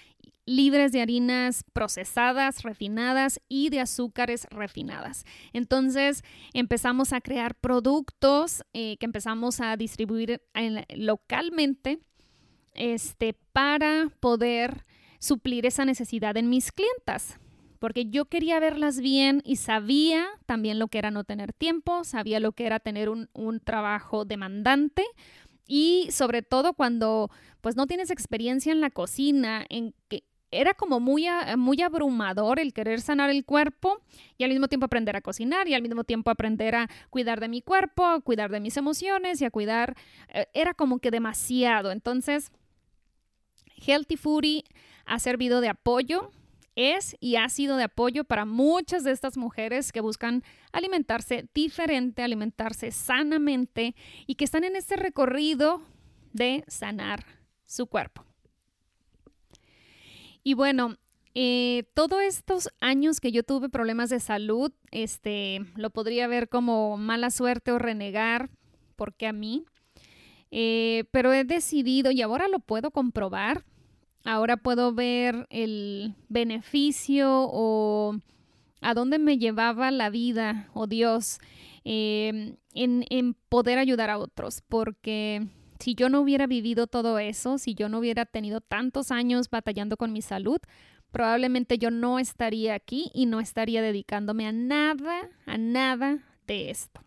libres 0.46 0.92
de 0.92 1.02
harinas 1.02 1.64
procesadas, 1.74 2.64
refinadas 2.64 3.40
y 3.48 3.70
de 3.70 3.80
azúcares 3.80 4.48
refinadas. 4.50 5.26
Entonces 5.54 6.24
empezamos 6.54 7.14
a 7.14 7.22
crear 7.22 7.56
productos 7.56 8.64
eh, 8.74 8.98
que 8.98 9.06
empezamos 9.06 9.62
a 9.62 9.78
distribuir 9.78 10.42
localmente 10.96 12.00
este, 12.74 13.34
para 13.54 14.10
poder 14.20 14.86
suplir 15.20 15.66
esa 15.66 15.86
necesidad 15.86 16.36
en 16.38 16.50
mis 16.50 16.72
clientas. 16.72 17.38
Porque 17.80 18.06
yo 18.06 18.26
quería 18.26 18.60
verlas 18.60 19.00
bien 19.00 19.42
y 19.44 19.56
sabía 19.56 20.28
también 20.46 20.78
lo 20.78 20.88
que 20.88 21.00
era 21.00 21.10
no 21.10 21.24
tener 21.24 21.52
tiempo, 21.52 22.04
sabía 22.04 22.40
lo 22.40 22.52
que 22.52 22.68
era 22.68 22.80
tener 22.80 23.10
un, 23.10 23.28
un 23.34 23.60
trabajo 23.60 24.24
demandante, 24.24 25.04
y 25.68 26.10
sobre 26.12 26.42
todo 26.42 26.74
cuando 26.74 27.32
pues 27.62 27.78
no 27.78 27.88
tienes 27.88 28.10
experiencia 28.10 28.74
en 28.74 28.82
la 28.82 28.90
cocina, 28.90 29.66
en 29.70 29.94
que 30.10 30.26
era 30.52 30.74
como 30.74 31.00
muy, 31.00 31.28
muy 31.58 31.82
abrumador 31.82 32.60
el 32.60 32.74
querer 32.74 33.02
sanar 33.02 33.30
el 33.30 33.46
cuerpo 33.46 34.02
y 34.38 34.44
al 34.44 34.50
mismo 34.50 34.68
tiempo 34.68 34.86
aprender 34.86 35.16
a 35.16 35.22
cocinar 35.22 35.68
y 35.68 35.74
al 35.74 35.82
mismo 35.82 36.04
tiempo 36.04 36.30
aprender 36.30 36.76
a 36.76 36.90
cuidar 37.10 37.40
de 37.40 37.48
mi 37.48 37.62
cuerpo, 37.62 38.06
a 38.06 38.20
cuidar 38.22 38.52
de 38.52 38.60
mis 38.60 38.78
emociones 38.78 39.42
y 39.42 39.46
a 39.46 39.52
cuidar, 39.52 39.96
eh, 40.30 40.48
era 40.54 40.74
como 40.74 41.00
que 41.00 41.12
demasiado. 41.12 41.92
Entonces, 41.92 42.52
Healthy 43.78 44.18
Foodie 44.18 44.64
ha 45.06 45.20
servido 45.20 45.62
de 45.62 45.70
apoyo, 45.70 46.32
es 46.76 47.16
y 47.20 47.36
ha 47.36 47.50
sido 47.50 47.78
de 47.78 47.84
apoyo 47.84 48.24
para 48.24 48.46
muchas 48.46 49.04
de 49.04 49.12
estas 49.12 49.38
mujeres 49.38 49.92
que 49.92 50.02
buscan 50.02 50.44
alimentarse 50.72 51.48
diferente, 51.54 52.24
alimentarse 52.24 52.92
sanamente 52.92 53.96
y 54.28 54.36
que 54.36 54.46
están 54.46 54.64
en 54.64 54.76
este 54.76 54.96
recorrido 54.96 55.82
de 56.34 56.64
sanar 56.68 57.26
su 57.66 57.88
cuerpo. 57.88 58.31
Y 60.44 60.54
bueno, 60.54 60.98
eh, 61.34 61.84
todos 61.94 62.22
estos 62.22 62.70
años 62.82 63.20
que 63.20 63.32
yo 63.32 63.44
tuve 63.44 63.70
problemas 63.70 64.10
de 64.10 64.20
salud, 64.20 64.72
este, 64.92 65.62
lo 65.76 65.90
podría 65.90 66.28
ver 66.28 66.50
como 66.50 66.98
mala 66.98 67.30
suerte 67.30 67.72
o 67.72 67.80
renegar, 67.80 68.50
porque 68.96 69.28
a 69.28 69.34
mí, 69.34 69.64
eh, 70.52 71.06
pero 71.12 71.32
he 71.32 71.46
decidido 71.46 72.12
y 72.12 72.22
ahora 72.22 72.50
lo 72.50 72.60
puedo 72.60 72.92
comprobar, 72.92 73.64
ahora 74.26 74.58
puedo 74.58 74.94
ver 74.94 75.48
el 75.50 76.16
beneficio 76.28 77.30
o 77.50 78.18
a 78.82 78.94
dónde 78.94 79.18
me 79.18 79.38
llevaba 79.38 79.90
la 79.92 80.10
vida 80.10 80.70
o 80.74 80.88
Dios 80.88 81.40
em, 81.86 82.58
en, 82.74 83.06
en 83.10 83.36
poder 83.48 83.78
ayudar 83.78 84.10
a 84.10 84.18
otros, 84.18 84.62
porque 84.68 85.48
si 85.82 85.96
yo 85.96 86.10
no 86.10 86.22
hubiera 86.22 86.46
vivido 86.46 86.86
todo 86.86 87.18
eso, 87.18 87.58
si 87.58 87.74
yo 87.74 87.90
no 87.90 88.00
hubiera 88.00 88.26
tenido 88.26 88.62
tantos 88.62 89.10
años 89.10 89.50
batallando 89.50 89.98
con 89.98 90.14
mi 90.14 90.22
salud, 90.22 90.60
probablemente 91.12 91.80
yo 91.80 91.90
no 91.90 92.20
estaría 92.20 92.76
aquí 92.76 93.10
y 93.16 93.26
no 93.26 93.40
estaría 93.40 93.82
dedicándome 93.82 94.46
a 94.46 94.52
nada, 94.52 95.30
a 95.48 95.58
nada 95.58 96.20
de 96.46 96.70
esto. 96.70 97.02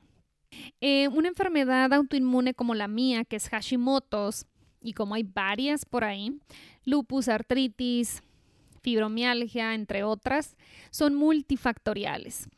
Eh, 0.80 1.08
una 1.08 1.28
enfermedad 1.28 1.92
autoinmune 1.92 2.54
como 2.54 2.74
la 2.74 2.88
mía, 2.88 3.24
que 3.24 3.36
es 3.36 3.48
Hashimoto's, 3.48 4.46
y 4.80 4.92
como 4.92 5.14
hay 5.14 5.22
varias 5.22 5.84
por 5.84 6.02
ahí, 6.02 6.38
lupus, 6.84 7.28
artritis, 7.28 8.22
fibromialgia, 8.82 9.74
entre 9.74 10.02
otras, 10.02 10.56
son 10.90 11.14
multifactoriales. 11.14 12.48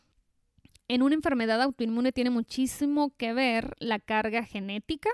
En 0.89 1.03
una 1.03 1.15
enfermedad 1.15 1.61
autoinmune 1.61 2.13
tiene 2.13 2.31
muchísimo 2.31 3.13
que 3.17 3.33
ver 3.35 3.75
la 3.81 3.99
carga 3.99 4.45
genética, 4.45 5.11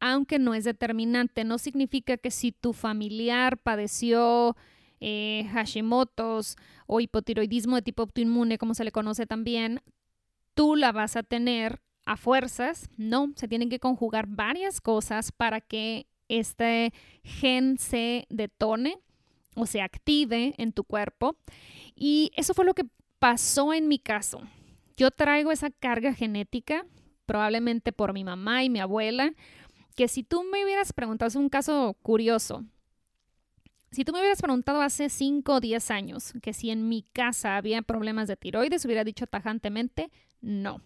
aunque 0.00 0.38
no 0.38 0.54
es 0.54 0.64
determinante. 0.64 1.44
No 1.44 1.58
significa 1.58 2.16
que 2.16 2.30
si 2.30 2.52
tu 2.52 2.72
familiar 2.72 3.58
padeció 3.58 4.56
eh, 5.00 5.48
Hashimoto's 5.52 6.56
o 6.86 7.00
hipotiroidismo 7.00 7.76
de 7.76 7.82
tipo 7.82 8.02
autoinmune, 8.02 8.58
como 8.58 8.74
se 8.74 8.84
le 8.84 8.92
conoce 8.92 9.26
también, 9.26 9.80
tú 10.54 10.76
la 10.76 10.92
vas 10.92 11.16
a 11.16 11.22
tener 11.22 11.80
a 12.06 12.16
fuerzas. 12.16 12.88
No, 12.96 13.32
se 13.36 13.48
tienen 13.48 13.70
que 13.70 13.80
conjugar 13.80 14.26
varias 14.28 14.80
cosas 14.80 15.32
para 15.32 15.60
que 15.60 16.06
este 16.28 16.92
gen 17.22 17.78
se 17.78 18.26
detone 18.30 18.98
o 19.54 19.66
se 19.66 19.80
active 19.80 20.54
en 20.58 20.72
tu 20.72 20.84
cuerpo. 20.84 21.36
Y 21.94 22.32
eso 22.36 22.54
fue 22.54 22.64
lo 22.64 22.74
que 22.74 22.86
pasó 23.18 23.72
en 23.72 23.88
mi 23.88 23.98
caso. 23.98 24.40
Yo 24.96 25.10
traigo 25.10 25.50
esa 25.50 25.70
carga 25.70 26.14
genética, 26.14 26.86
probablemente 27.26 27.92
por 27.92 28.12
mi 28.12 28.24
mamá 28.24 28.64
y 28.64 28.70
mi 28.70 28.80
abuela, 28.80 29.32
que 29.94 30.08
si 30.08 30.22
tú 30.22 30.44
me 30.44 30.64
hubieras 30.64 30.92
preguntado, 30.92 31.28
es 31.28 31.36
un 31.36 31.48
caso 31.48 31.96
curioso, 32.02 32.64
si 33.94 34.04
tú 34.04 34.12
me 34.12 34.18
hubieras 34.18 34.42
preguntado 34.42 34.82
hace 34.82 35.08
5 35.08 35.54
o 35.54 35.60
10 35.60 35.90
años 35.92 36.32
que 36.42 36.52
si 36.52 36.70
en 36.70 36.88
mi 36.88 37.02
casa 37.02 37.56
había 37.56 37.80
problemas 37.80 38.26
de 38.26 38.36
tiroides, 38.36 38.84
hubiera 38.84 39.04
dicho 39.04 39.28
tajantemente 39.28 40.10
no. 40.40 40.80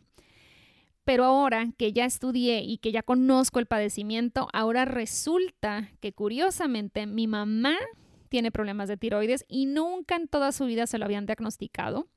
Pero 1.04 1.24
ahora 1.24 1.72
que 1.78 1.94
ya 1.94 2.04
estudié 2.04 2.60
y 2.60 2.76
que 2.76 2.92
ya 2.92 3.02
conozco 3.02 3.60
el 3.60 3.66
padecimiento, 3.66 4.46
ahora 4.52 4.84
resulta 4.84 5.90
que 6.00 6.12
curiosamente 6.12 7.06
mi 7.06 7.26
mamá 7.26 7.76
tiene 8.28 8.52
problemas 8.52 8.90
de 8.90 8.98
tiroides 8.98 9.46
y 9.48 9.64
nunca 9.64 10.16
en 10.16 10.28
toda 10.28 10.52
su 10.52 10.66
vida 10.66 10.86
se 10.86 10.98
lo 10.98 11.06
habían 11.06 11.24
diagnosticado. 11.24 12.08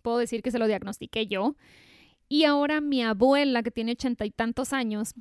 Puedo 0.00 0.16
decir 0.16 0.42
que 0.42 0.50
se 0.50 0.58
lo 0.58 0.66
diagnostiqué 0.66 1.26
yo. 1.26 1.56
Y 2.30 2.44
ahora 2.44 2.80
mi 2.80 3.02
abuela, 3.02 3.62
que 3.62 3.70
tiene 3.70 3.92
ochenta 3.92 4.24
y 4.24 4.30
tantos 4.30 4.72
años, 4.72 5.12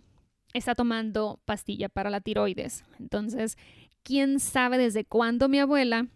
está 0.53 0.75
tomando 0.75 1.39
pastilla 1.45 1.89
para 1.89 2.09
la 2.09 2.21
tiroides. 2.21 2.83
Entonces, 2.99 3.57
quién 4.03 4.39
sabe 4.39 4.77
desde 4.77 5.05
cuándo 5.05 5.49
mi 5.49 5.59
abuela 5.59 6.07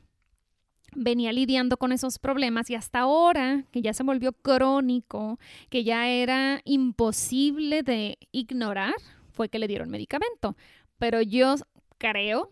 venía 0.96 1.34
lidiando 1.34 1.78
con 1.78 1.92
esos 1.92 2.20
problemas 2.20 2.70
y 2.70 2.76
hasta 2.76 3.00
ahora, 3.00 3.66
que 3.72 3.82
ya 3.82 3.94
se 3.94 4.04
volvió 4.04 4.32
crónico, 4.34 5.40
que 5.70 5.84
ya 5.84 6.08
era 6.10 6.62
imposible 6.64 7.84
de 7.84 8.18
ignorar, 8.32 8.96
fue 9.32 9.50
que 9.50 9.60
le 9.60 9.68
dieron 9.68 9.90
medicamento. 9.90 10.56
Pero 10.98 11.22
yo 11.22 11.56
creo 11.98 12.52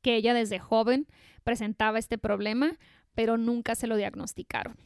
que 0.00 0.16
ella 0.16 0.34
desde 0.34 0.58
joven 0.58 1.06
presentaba 1.44 1.98
este 1.98 2.18
problema, 2.18 2.78
pero 3.14 3.36
nunca 3.36 3.74
se 3.74 3.86
lo 3.86 3.96
diagnosticaron. 3.96 4.76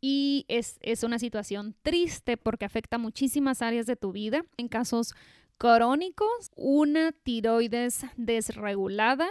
Y 0.00 0.44
es, 0.48 0.78
es 0.82 1.04
una 1.04 1.18
situación 1.18 1.76
triste 1.82 2.36
porque 2.36 2.64
afecta 2.64 2.98
muchísimas 2.98 3.62
áreas 3.62 3.86
de 3.86 3.96
tu 3.96 4.12
vida. 4.12 4.42
En 4.56 4.68
casos 4.68 5.14
crónicos, 5.62 6.50
una 6.56 7.12
tiroides 7.12 8.04
desregulada 8.16 9.28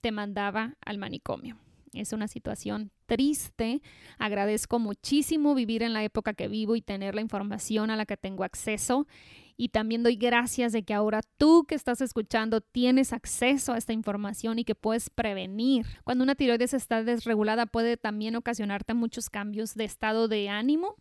te 0.00 0.12
mandaba 0.12 0.76
al 0.86 0.98
manicomio. 0.98 1.58
Es 1.92 2.12
una 2.12 2.28
situación 2.28 2.92
triste. 3.06 3.82
Agradezco 4.16 4.78
muchísimo 4.78 5.52
vivir 5.52 5.82
en 5.82 5.92
la 5.92 6.04
época 6.04 6.32
que 6.32 6.46
vivo 6.46 6.76
y 6.76 6.80
tener 6.80 7.16
la 7.16 7.22
información 7.22 7.90
a 7.90 7.96
la 7.96 8.06
que 8.06 8.16
tengo 8.16 8.44
acceso. 8.44 9.08
Y 9.56 9.70
también 9.70 10.04
doy 10.04 10.14
gracias 10.14 10.70
de 10.70 10.84
que 10.84 10.94
ahora 10.94 11.22
tú 11.38 11.64
que 11.66 11.74
estás 11.74 12.00
escuchando 12.00 12.60
tienes 12.60 13.12
acceso 13.12 13.72
a 13.72 13.78
esta 13.78 13.92
información 13.92 14.60
y 14.60 14.64
que 14.64 14.76
puedes 14.76 15.10
prevenir. 15.10 15.86
Cuando 16.04 16.22
una 16.22 16.36
tiroides 16.36 16.72
está 16.72 17.02
desregulada 17.02 17.66
puede 17.66 17.96
también 17.96 18.36
ocasionarte 18.36 18.94
muchos 18.94 19.28
cambios 19.28 19.74
de 19.74 19.86
estado 19.86 20.28
de 20.28 20.48
ánimo. 20.48 20.94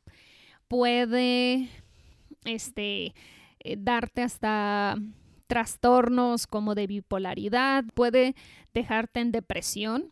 Puede, 0.68 1.70
este, 2.44 3.14
eh, 3.64 3.76
darte 3.78 4.22
hasta 4.22 4.96
trastornos 5.48 6.48
como 6.48 6.76
de 6.76 6.88
bipolaridad, 6.88 7.84
puede 7.94 8.36
dejarte 8.74 9.20
en 9.20 9.32
depresión, 9.32 10.12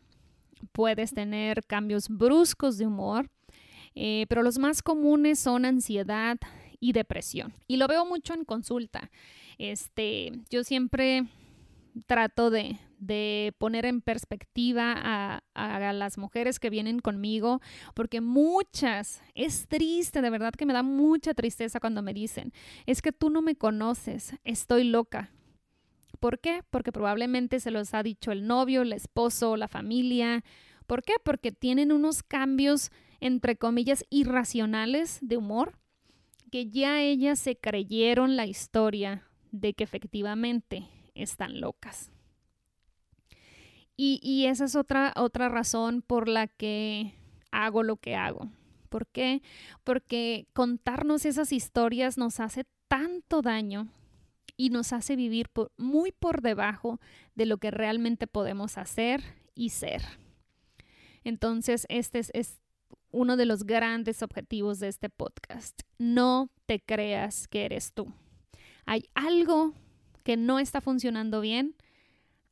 puedes 0.72 1.14
tener 1.14 1.64
cambios 1.66 2.08
bruscos 2.08 2.78
de 2.78 2.86
humor, 2.86 3.30
eh, 3.94 4.26
pero 4.28 4.42
los 4.42 4.58
más 4.58 4.82
comunes 4.82 5.38
son 5.38 5.64
ansiedad, 5.64 6.38
y 6.82 6.92
depresión. 6.92 7.54
Y 7.68 7.76
lo 7.76 7.86
veo 7.86 8.04
mucho 8.04 8.34
en 8.34 8.44
consulta. 8.44 9.08
Este, 9.56 10.32
yo 10.50 10.64
siempre 10.64 11.26
trato 12.06 12.50
de, 12.50 12.76
de 13.02 13.52
poner 13.58 13.84
en 13.84 14.00
perspectiva 14.00 14.94
a, 14.96 15.92
las 15.92 16.18
mujeres 16.18 16.60
que 16.60 16.70
vienen 16.70 17.00
conmigo, 17.00 17.60
porque 17.94 18.20
muchas, 18.20 19.22
es 19.34 19.66
triste, 19.66 20.22
de 20.22 20.30
verdad 20.30 20.54
que 20.54 20.66
me 20.66 20.72
da 20.72 20.82
mucha 20.82 21.34
tristeza 21.34 21.80
cuando 21.80 22.00
me 22.02 22.14
dicen, 22.14 22.52
es 22.86 23.02
que 23.02 23.12
tú 23.12 23.28
no 23.28 23.42
me 23.42 23.56
conoces, 23.56 24.34
estoy 24.44 24.84
loca. 24.84 25.30
¿Por 26.20 26.38
qué? 26.38 26.62
Porque 26.70 26.92
probablemente 26.92 27.58
se 27.58 27.72
los 27.72 27.92
ha 27.94 28.04
dicho 28.04 28.30
el 28.30 28.46
novio, 28.46 28.82
el 28.82 28.92
esposo, 28.92 29.56
la 29.56 29.66
familia. 29.66 30.44
¿Por 30.86 31.02
qué? 31.02 31.14
Porque 31.22 31.50
tienen 31.50 31.90
unos 31.90 32.22
cambios, 32.22 32.92
entre 33.20 33.56
comillas, 33.56 34.04
irracionales 34.10 35.18
de 35.20 35.36
humor, 35.36 35.76
que 36.52 36.70
ya 36.70 37.00
ellas 37.00 37.40
se 37.40 37.56
creyeron 37.56 38.36
la 38.36 38.46
historia 38.46 39.26
de 39.50 39.74
que 39.74 39.82
efectivamente 39.82 40.86
están 41.14 41.60
locas. 41.60 42.12
Y, 43.96 44.46
esa 44.46 44.64
es 44.64 44.74
otra, 44.74 45.12
otra 45.16 45.48
razón 45.48 46.02
por 46.02 46.28
la 46.28 46.48
que 46.48 47.14
hago 47.52 47.82
lo 47.82 47.96
que 47.96 48.16
hago. 48.16 48.50
¿Por 48.88 49.06
qué? 49.06 49.42
Porque 49.84 50.48
contarnos 50.52 51.24
esas 51.24 51.52
historias 51.52 52.18
nos 52.18 52.40
hace 52.40 52.64
tanto 52.88 53.42
daño 53.42 53.88
y 54.56 54.70
nos 54.70 54.92
hace 54.92 55.14
vivir 55.14 55.50
muy 55.76 56.12
por 56.12 56.42
debajo 56.42 57.00
de 57.34 57.46
lo 57.46 57.58
que 57.58 57.70
realmente 57.70 58.26
podemos 58.26 58.76
hacer 58.76 59.22
y 59.54 59.70
ser. 59.70 60.02
Entonces, 61.24 61.86
este 61.88 62.18
es, 62.18 62.30
es 62.34 62.60
uno 63.12 63.36
de 63.36 63.46
los 63.46 63.64
grandes 63.64 64.22
objetivos 64.22 64.80
de 64.80 64.88
este 64.88 65.08
podcast. 65.08 65.82
No 65.98 66.50
te 66.66 66.80
creas 66.80 67.46
que 67.46 67.64
eres 67.64 67.92
tú. 67.92 68.12
Hay 68.84 69.04
algo 69.14 69.74
que 70.24 70.36
no 70.36 70.58
está 70.58 70.80
funcionando 70.80 71.40
bien, 71.40 71.76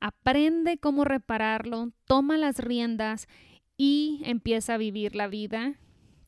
aprende 0.00 0.78
cómo 0.78 1.04
repararlo, 1.04 1.92
toma 2.06 2.38
las 2.38 2.58
riendas 2.58 3.28
y 3.76 4.22
empieza 4.24 4.74
a 4.74 4.78
vivir 4.78 5.14
la 5.14 5.28
vida 5.28 5.74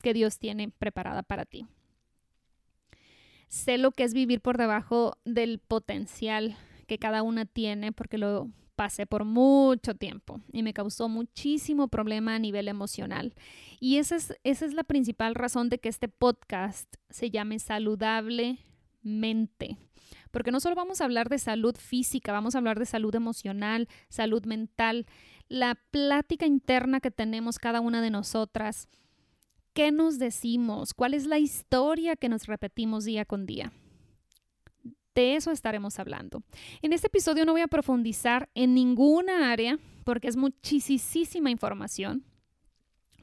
que 0.01 0.13
Dios 0.13 0.39
tiene 0.39 0.69
preparada 0.69 1.23
para 1.23 1.45
ti. 1.45 1.65
Sé 3.47 3.77
lo 3.77 3.91
que 3.91 4.03
es 4.03 4.13
vivir 4.13 4.41
por 4.41 4.57
debajo 4.57 5.17
del 5.25 5.59
potencial 5.59 6.55
que 6.87 6.97
cada 6.97 7.21
una 7.21 7.45
tiene 7.45 7.91
porque 7.91 8.17
lo 8.17 8.49
pasé 8.75 9.05
por 9.05 9.25
mucho 9.25 9.93
tiempo 9.93 10.41
y 10.51 10.63
me 10.63 10.73
causó 10.73 11.07
muchísimo 11.07 11.87
problema 11.87 12.33
a 12.35 12.39
nivel 12.39 12.67
emocional. 12.67 13.35
Y 13.79 13.97
esa 13.97 14.15
es, 14.15 14.35
esa 14.43 14.65
es 14.65 14.73
la 14.73 14.83
principal 14.83 15.35
razón 15.35 15.69
de 15.69 15.77
que 15.77 15.89
este 15.89 16.07
podcast 16.07 16.91
se 17.09 17.29
llame 17.29 17.59
Saludablemente 17.59 19.77
porque 20.33 20.51
no 20.51 20.59
solo 20.59 20.75
vamos 20.75 20.99
a 20.99 21.03
hablar 21.03 21.29
de 21.29 21.37
salud 21.37 21.75
física, 21.77 22.31
vamos 22.31 22.55
a 22.55 22.57
hablar 22.57 22.79
de 22.79 22.87
salud 22.87 23.13
emocional, 23.13 23.87
salud 24.09 24.43
mental, 24.45 25.05
la 25.47 25.75
plática 25.91 26.47
interna 26.47 26.99
que 26.99 27.11
tenemos 27.11 27.59
cada 27.59 27.81
una 27.81 28.01
de 28.01 28.09
nosotras, 28.09 28.89
qué 29.73 29.91
nos 29.91 30.17
decimos, 30.17 30.95
cuál 30.95 31.13
es 31.13 31.27
la 31.27 31.37
historia 31.37 32.15
que 32.15 32.29
nos 32.29 32.47
repetimos 32.47 33.05
día 33.05 33.25
con 33.25 33.45
día. 33.45 33.71
De 35.13 35.35
eso 35.35 35.51
estaremos 35.51 35.99
hablando. 35.99 36.41
En 36.81 36.93
este 36.93 37.07
episodio 37.07 37.45
no 37.45 37.51
voy 37.51 37.61
a 37.61 37.67
profundizar 37.67 38.49
en 38.55 38.73
ninguna 38.73 39.51
área 39.51 39.77
porque 40.03 40.29
es 40.29 40.35
muchísima 40.35 41.51
información. 41.51 42.25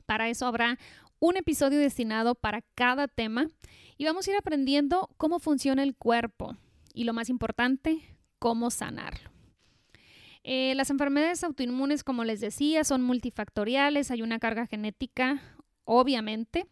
Para 0.07 0.29
eso 0.29 0.47
habrá 0.47 0.79
un 1.19 1.37
episodio 1.37 1.81
destinado 1.81 2.37
para 2.37 2.63
cada 2.77 3.09
tema 3.09 3.49
y 3.99 4.05
vamos 4.05 4.29
a 4.29 4.31
ir 4.31 4.37
aprendiendo 4.37 5.11
cómo 5.17 5.41
funciona 5.41 5.83
el 5.83 5.97
cuerpo, 5.97 6.57
y 6.95 7.05
lo 7.05 7.13
más 7.13 7.29
importante, 7.29 8.01
cómo 8.39 8.71
sanarlo. 8.71 9.31
Eh, 10.43 10.75
las 10.75 10.91
enfermedades 10.91 11.45
autoinmunes, 11.45 12.03
como 12.03 12.25
les 12.25 12.41
decía, 12.41 12.85
son 12.85 13.03
multifactoriales, 13.03 14.11
hay 14.11 14.23
una 14.23 14.39
carga 14.39 14.67
genética, 14.67 15.43
obviamente, 15.85 16.67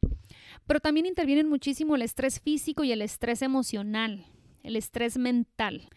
pero 0.66 0.80
también 0.80 1.06
intervienen 1.06 1.48
muchísimo 1.48 1.96
el 1.96 2.02
estrés 2.02 2.40
físico 2.40 2.84
y 2.84 2.92
el 2.92 3.02
estrés 3.02 3.42
emocional, 3.42 4.26
el 4.62 4.76
estrés 4.76 5.18
mental. 5.18 5.88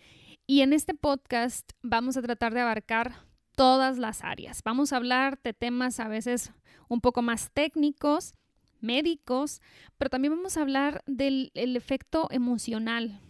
Y 0.48 0.62
en 0.62 0.74
este 0.74 0.94
podcast 0.94 1.72
vamos 1.82 2.18
a 2.18 2.22
tratar 2.22 2.54
de 2.54 2.62
abarcar 2.62 3.26
todas 3.56 3.98
las 3.98 4.24
áreas. 4.24 4.64
Vamos 4.64 4.92
a 4.92 4.98
hablar 4.98 5.40
de 5.44 5.54
temas 5.54 6.00
a 6.00 6.08
veces 6.08 6.52
un 6.90 7.00
poco 7.00 7.22
más 7.22 7.52
técnicos, 7.52 8.34
médicos, 8.82 9.62
pero 9.98 10.10
también 10.10 10.36
vamos 10.36 10.58
a 10.58 10.62
hablar 10.62 11.04
del 11.06 11.52
efecto 11.54 12.28
emocional, 12.32 13.22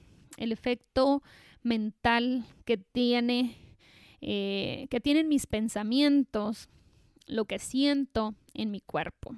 el 0.41 0.51
efecto 0.51 1.21
mental 1.63 2.45
que 2.65 2.77
tiene, 2.77 3.56
eh, 4.21 4.88
que 4.89 4.99
tienen 4.99 5.27
mis 5.27 5.45
pensamientos, 5.45 6.67
lo 7.27 7.45
que 7.45 7.60
siento 7.60 8.34
en 8.54 8.71
mi 8.71 8.82
cuerpo. 8.82 9.36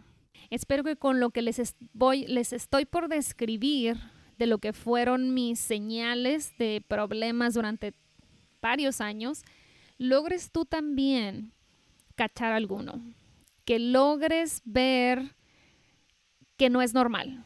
Espero 0.49 0.83
que 0.83 0.95
con 0.95 1.19
lo 1.19 1.31
que 1.31 1.41
les, 1.41 1.75
voy, 1.93 2.25
les 2.27 2.53
estoy 2.53 2.85
por 2.85 3.09
describir 3.09 3.97
de 4.37 4.47
lo 4.47 4.59
que 4.59 4.71
fueron 4.71 5.33
mis 5.33 5.59
señales 5.59 6.57
de 6.57 6.83
problemas 6.87 7.53
durante 7.53 7.93
varios 8.61 9.01
años, 9.01 9.43
logres 9.97 10.51
tú 10.51 10.65
también 10.65 11.51
cachar 12.15 12.53
alguno, 12.53 13.01
que 13.65 13.77
logres 13.77 14.61
ver 14.63 15.35
que 16.55 16.69
no 16.69 16.81
es 16.81 16.93
normal, 16.93 17.43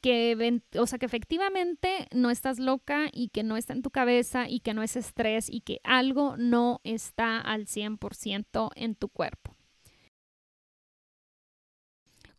que, 0.00 0.62
o 0.76 0.86
sea, 0.86 0.98
que 0.98 1.06
efectivamente 1.06 2.06
no 2.14 2.30
estás 2.30 2.58
loca 2.58 3.08
y 3.12 3.28
que 3.28 3.42
no 3.42 3.56
está 3.56 3.72
en 3.72 3.82
tu 3.82 3.90
cabeza 3.90 4.48
y 4.48 4.60
que 4.60 4.74
no 4.74 4.82
es 4.82 4.96
estrés 4.96 5.48
y 5.50 5.60
que 5.60 5.80
algo 5.84 6.36
no 6.36 6.80
está 6.84 7.40
al 7.40 7.66
100% 7.66 8.70
en 8.76 8.94
tu 8.94 9.08
cuerpo. 9.08 9.54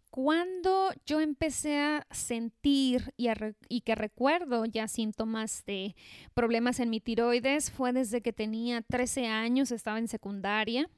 Cuando 0.10 0.92
yo 1.06 1.22
empecé 1.22 1.80
a 1.80 2.08
sentir 2.10 3.14
y, 3.16 3.28
y, 3.70 3.82
que 3.82 3.94
recuerdo 3.94 4.66
ya 4.66 4.88
síntomas 4.88 5.64
de 5.66 5.96
problemas 6.34 6.80
en 6.80 6.90
mi 6.90 7.00
tiroides 7.00 7.70
fue 7.70 7.94
desde 7.94 8.22
que 8.22 8.34
tenía 8.34 8.82
13 8.82 9.28
años, 9.28 9.72
estaba 9.72 10.00
en 10.00 10.08
secundaria 10.08 10.90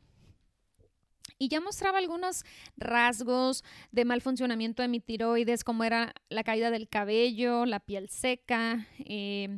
y 1.41 1.47
ya 1.47 1.59
mostraba 1.59 1.97
algunos 1.97 2.45
rasgos 2.77 3.63
de 3.91 4.05
mal 4.05 4.21
funcionamiento 4.21 4.83
de 4.83 4.87
mi 4.87 4.99
tiroides, 4.99 5.63
como 5.63 5.83
era 5.83 6.13
la 6.29 6.43
caída 6.43 6.69
del 6.69 6.87
cabello, 6.87 7.65
la 7.65 7.79
piel 7.79 8.09
seca. 8.09 8.85
Eh, 8.99 9.57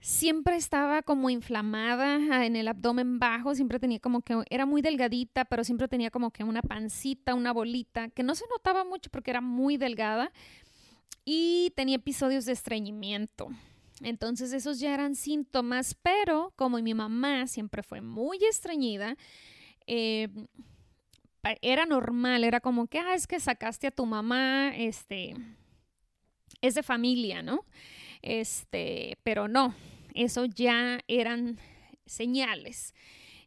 siempre 0.00 0.56
estaba 0.56 1.02
como 1.02 1.30
inflamada 1.30 2.44
en 2.44 2.56
el 2.56 2.66
abdomen 2.66 3.20
bajo, 3.20 3.54
siempre 3.54 3.78
tenía 3.78 4.00
como 4.00 4.22
que, 4.22 4.42
era 4.50 4.66
muy 4.66 4.82
delgadita, 4.82 5.44
pero 5.44 5.62
siempre 5.62 5.86
tenía 5.86 6.10
como 6.10 6.32
que 6.32 6.42
una 6.42 6.62
pancita, 6.62 7.36
una 7.36 7.52
bolita, 7.52 8.08
que 8.08 8.24
no 8.24 8.34
se 8.34 8.46
notaba 8.50 8.82
mucho 8.82 9.08
porque 9.08 9.30
era 9.30 9.40
muy 9.40 9.76
delgada. 9.76 10.32
Y 11.24 11.72
tenía 11.76 11.94
episodios 11.94 12.44
de 12.44 12.54
estreñimiento. 12.54 13.50
Entonces 14.00 14.52
esos 14.52 14.80
ya 14.80 14.92
eran 14.92 15.14
síntomas, 15.14 15.94
pero 16.02 16.52
como 16.56 16.76
mi 16.78 16.92
mamá 16.92 17.46
siempre 17.46 17.84
fue 17.84 18.00
muy 18.00 18.38
estreñida, 18.44 19.16
eh, 19.86 20.28
era 21.60 21.86
normal, 21.86 22.44
era 22.44 22.60
como 22.60 22.86
que, 22.86 22.98
ah, 22.98 23.14
es 23.14 23.26
que 23.26 23.40
sacaste 23.40 23.88
a 23.88 23.90
tu 23.90 24.06
mamá, 24.06 24.72
este, 24.76 25.34
es 26.60 26.74
de 26.74 26.82
familia, 26.82 27.42
¿no? 27.42 27.64
Este, 28.22 29.18
pero 29.24 29.48
no, 29.48 29.74
eso 30.14 30.44
ya 30.44 31.00
eran 31.08 31.58
señales. 32.06 32.94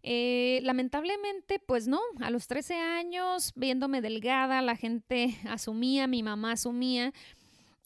Eh, 0.04 0.60
lamentablemente, 0.62 1.60
pues 1.60 1.88
no, 1.88 2.00
a 2.22 2.30
los 2.30 2.48
13 2.48 2.76
años, 2.76 3.54
viéndome 3.56 4.02
delgada, 4.02 4.62
la 4.62 4.76
gente 4.76 5.36
asumía, 5.50 6.08
mi 6.08 6.22
mamá 6.22 6.52
asumía, 6.52 7.12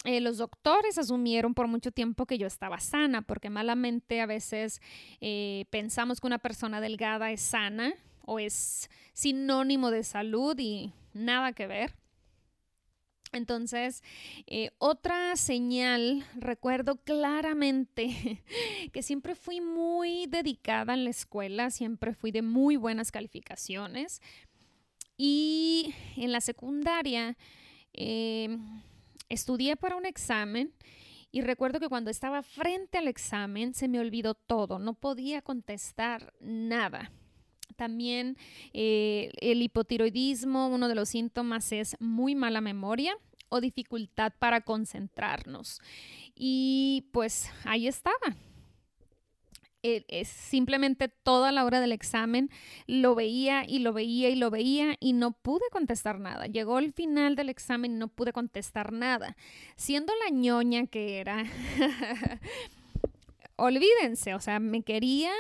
eh, 0.06 0.22
los 0.22 0.38
doctores 0.38 0.98
asumieron 0.98 1.54
por 1.54 1.68
mucho 1.68 1.92
tiempo 1.92 2.26
que 2.26 2.38
yo 2.38 2.48
estaba 2.48 2.80
sana, 2.80 3.22
porque 3.22 3.50
malamente 3.50 4.22
a 4.22 4.26
veces 4.26 4.82
eh, 5.22 5.66
pensamos 5.70 6.20
que 6.20 6.28
una 6.28 6.40
persona 6.40 6.82
delgada 6.82 7.32
es 7.32 7.42
sana, 7.42 7.94
o 8.30 8.38
es 8.38 8.92
sinónimo 9.14 9.90
de 9.90 10.04
salud 10.04 10.56
y 10.60 10.94
nada 11.14 11.52
que 11.54 11.66
ver. 11.66 11.96
Entonces, 13.32 14.04
eh, 14.46 14.70
otra 14.78 15.36
señal, 15.36 16.24
recuerdo 16.36 16.98
claramente 16.98 18.44
que 18.94 19.02
siempre 19.02 19.34
fui 19.34 19.62
muy 19.62 20.28
dedicada 20.28 20.94
en 20.94 21.06
la 21.06 21.10
escuela, 21.10 21.72
siempre 21.72 22.14
fui 22.14 22.32
de 22.32 22.44
muy 22.44 22.76
buenas 22.76 23.12
calificaciones 23.12 24.22
y 25.18 25.94
en 26.16 26.32
la 26.32 26.40
secundaria 26.40 27.36
em, 27.94 28.82
estudié 29.28 29.76
para 29.76 29.96
un 29.96 30.06
examen 30.06 30.72
y 31.32 31.42
recuerdo 31.42 31.80
que 31.80 31.90
cuando 31.90 32.12
estaba 32.12 32.44
frente 32.44 33.00
al 33.00 33.08
examen 33.08 33.74
se 33.74 33.88
me 33.88 34.00
olvidó 34.00 34.36
todo, 34.36 34.78
no 34.78 34.94
podía 34.94 35.42
contestar 35.42 36.34
nada. 36.40 37.12
También 37.80 38.36
eh, 38.74 39.32
el 39.40 39.62
hipotiroidismo, 39.62 40.68
uno 40.68 40.90
de 40.90 40.96
los 40.96 41.08
síntomas 41.08 41.72
es 41.72 41.96
muy 42.02 42.36
mala 42.36 42.60
memoria. 42.60 43.16
o 43.52 43.62
dificultad 43.62 44.34
para 44.38 44.62
concentrarnos. 44.62 45.82
Y 46.36 47.08
pues 47.12 47.50
ahí 47.64 47.88
estaba. 47.88 48.36
Es 49.82 50.28
simplemente 50.28 51.08
toda 51.08 51.52
la 51.52 51.64
hora 51.64 51.80
del 51.80 51.94
examen 51.94 52.52
lo 52.86 53.16
veía 53.16 53.64
y 53.66 53.80
lo 53.80 53.94
veía 53.94 54.30
y 54.30 54.36
lo 54.36 54.52
veía 54.52 54.98
y 55.00 55.14
no 55.14 55.32
pude 55.32 55.64
contestar 55.72 56.20
nada. 56.20 56.46
Llegó 56.48 56.78
el 56.78 56.92
final 56.92 57.36
del 57.36 57.50
examen 57.50 57.94
y 57.94 57.96
no 57.96 58.10
pude 58.10 58.34
contestar 58.34 58.92
nada. 58.92 59.36
Siendo 59.78 60.14
la 60.24 60.36
ñoña 60.36 60.86
que 60.86 61.20
era, 61.20 61.46
olvídense, 63.56 64.36
o 64.36 64.42
sea, 64.42 64.60
me 64.60 64.84
quería 64.84 65.32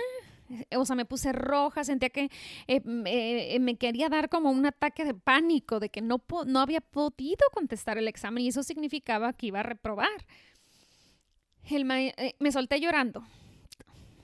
o 0.75 0.85
sea, 0.85 0.95
me 0.95 1.05
puse 1.05 1.31
roja, 1.31 1.83
sentía 1.83 2.09
que 2.09 2.31
eh, 2.67 2.81
eh, 3.05 3.59
me 3.59 3.77
quería 3.77 4.09
dar 4.09 4.29
como 4.29 4.51
un 4.51 4.65
ataque 4.65 5.05
de 5.05 5.13
pánico 5.13 5.79
de 5.79 5.89
que 5.89 6.01
no, 6.01 6.23
no 6.45 6.59
había 6.59 6.81
podido 6.81 7.45
contestar 7.53 7.97
el 7.97 8.07
examen 8.07 8.43
y 8.43 8.49
eso 8.49 8.63
significaba 8.63 9.33
que 9.33 9.47
iba 9.47 9.59
a 9.59 9.63
reprobar. 9.63 10.09
Eh, 11.69 12.35
me 12.39 12.51
solté 12.51 12.79
llorando. 12.79 13.23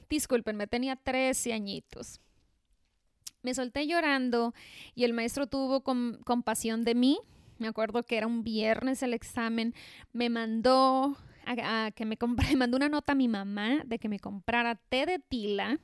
Disculpen, 0.10 0.58
me 0.58 0.68
tenía 0.68 0.96
13 0.96 1.54
añitos. 1.54 2.20
Me 3.44 3.54
solté 3.54 3.86
llorando 3.86 4.56
y 4.96 5.04
el 5.04 5.14
maestro 5.14 5.46
tuvo 5.46 5.82
compasión 5.82 6.84
de 6.84 6.96
mí. 6.96 7.20
Me 7.60 7.68
acuerdo 7.68 8.04
que 8.04 8.18
era 8.18 8.26
un 8.26 8.44
viernes 8.44 9.04
el 9.04 9.14
examen. 9.14 9.76
Me 10.12 10.30
mandó 10.30 11.16
que 11.96 12.06
me, 12.06 12.18
compré, 12.18 12.56
mandó 12.56 12.78
una 12.78 12.90
nota 12.90 13.12
a 13.12 13.16
mi 13.16 13.28
mamá 13.28 13.84
de 13.86 14.00
que 14.00 14.10
me 14.10 14.20
comprara 14.20 14.76
té 14.76 15.06
de 15.06 15.20
tila 15.20 15.80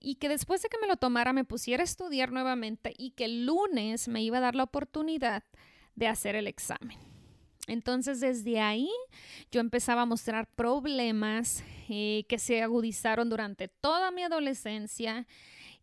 y 0.00 0.16
que 0.16 0.28
después 0.28 0.62
de 0.62 0.68
que 0.68 0.78
me 0.78 0.86
lo 0.86 0.96
tomara 0.96 1.32
me 1.32 1.44
pusiera 1.44 1.82
a 1.82 1.84
estudiar 1.84 2.32
nuevamente 2.32 2.94
y 2.96 3.10
que 3.10 3.26
el 3.26 3.46
lunes 3.46 4.08
me 4.08 4.22
iba 4.22 4.38
a 4.38 4.40
dar 4.40 4.54
la 4.54 4.64
oportunidad 4.64 5.44
de 5.94 6.08
hacer 6.08 6.34
el 6.34 6.46
examen. 6.46 6.98
Entonces 7.66 8.20
desde 8.20 8.60
ahí 8.60 8.90
yo 9.52 9.60
empezaba 9.60 10.02
a 10.02 10.06
mostrar 10.06 10.48
problemas 10.48 11.62
eh, 11.88 12.24
que 12.28 12.38
se 12.38 12.62
agudizaron 12.62 13.28
durante 13.28 13.68
toda 13.68 14.10
mi 14.10 14.22
adolescencia 14.22 15.26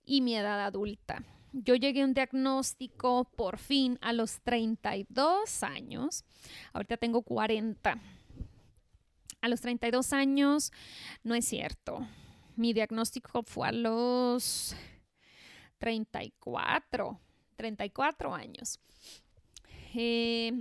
y 0.04 0.22
mi 0.22 0.36
edad 0.36 0.66
adulta. 0.66 1.24
Yo 1.54 1.76
llegué 1.76 2.02
a 2.02 2.06
un 2.06 2.14
diagnóstico 2.14 3.26
por 3.36 3.58
fin 3.58 3.98
a 4.02 4.14
los 4.14 4.42
32 4.42 5.64
años. 5.64 6.26
Ahorita 6.74 6.98
tengo 6.98 7.22
40. 7.22 8.00
A 9.42 9.48
los 9.48 9.62
32 9.62 10.14
años 10.14 10.72
no 11.24 11.36
es 11.36 11.46
cierto 11.46 12.06
mi 12.58 12.74
diagnóstico 12.74 13.44
fue 13.44 13.70
a 13.70 13.72
los 13.72 14.76
34, 15.78 17.20
34 17.56 18.36
años. 18.36 18.80
Eh, 19.96 20.52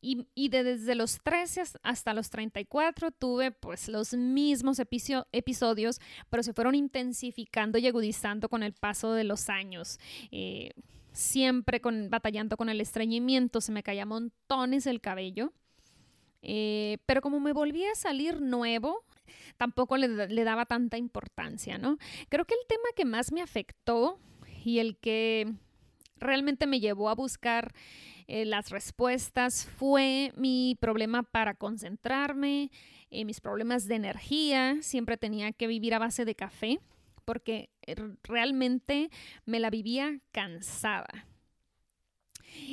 y, 0.00 0.48
desde 0.48 0.94
los 0.94 1.18
13 1.22 1.64
hasta 1.82 2.14
los 2.14 2.30
34 2.30 3.10
tuve 3.10 3.50
pues 3.50 3.88
los 3.88 4.14
mismos 4.14 4.78
episodios, 4.78 6.00
pero 6.30 6.42
se 6.44 6.52
fueron 6.52 6.76
intensificando 6.76 7.78
y 7.78 7.88
agudizando 7.88 8.48
con 8.48 8.62
el 8.62 8.74
paso 8.74 9.12
de 9.12 9.24
los 9.24 9.48
años. 9.48 9.98
Eh, 10.30 10.70
siempre 11.10 11.80
con, 11.80 12.10
batallando 12.10 12.56
con 12.56 12.68
el 12.68 12.80
estreñimiento, 12.80 13.60
se 13.60 13.72
me 13.72 13.82
caía 13.82 14.06
montones 14.06 14.86
el 14.86 15.00
cabello. 15.00 15.52
Eh, 16.42 16.98
pero 17.04 17.20
como 17.20 17.40
me 17.40 17.52
volvía 17.52 17.90
a 17.90 17.96
salir 17.96 18.40
nuevo, 18.40 19.04
tampoco 19.56 19.96
le, 19.96 20.44
daba 20.44 20.66
tanta 20.66 20.96
importancia, 20.96 21.78
¿no? 21.78 21.98
Creo 22.28 22.44
que 22.44 22.54
el 22.54 22.66
tema 22.68 22.88
que 22.96 23.04
más 23.04 23.32
me 23.32 23.42
afectó 23.42 24.18
y 24.64 24.78
el 24.78 24.96
que 24.98 25.52
realmente 26.16 26.66
me 26.66 26.80
llevó 26.80 27.08
a 27.10 27.14
buscar 27.14 27.72
eh, 28.26 28.44
las 28.44 28.70
respuestas 28.70 29.66
fue 29.66 30.32
mi 30.36 30.76
problema 30.80 31.22
para 31.22 31.54
concentrarme, 31.54 32.70
eh, 33.10 33.24
mis 33.24 33.40
problemas 33.40 33.86
de 33.86 33.94
energía. 33.94 34.78
Siempre 34.82 35.16
tenía 35.16 35.52
que 35.52 35.66
vivir 35.66 35.94
a 35.94 35.98
base 35.98 36.24
de 36.24 36.34
café 36.34 36.80
porque 37.24 37.70
realmente 38.22 39.10
me 39.44 39.60
la 39.60 39.70
vivía 39.70 40.20
cansada. 40.32 41.26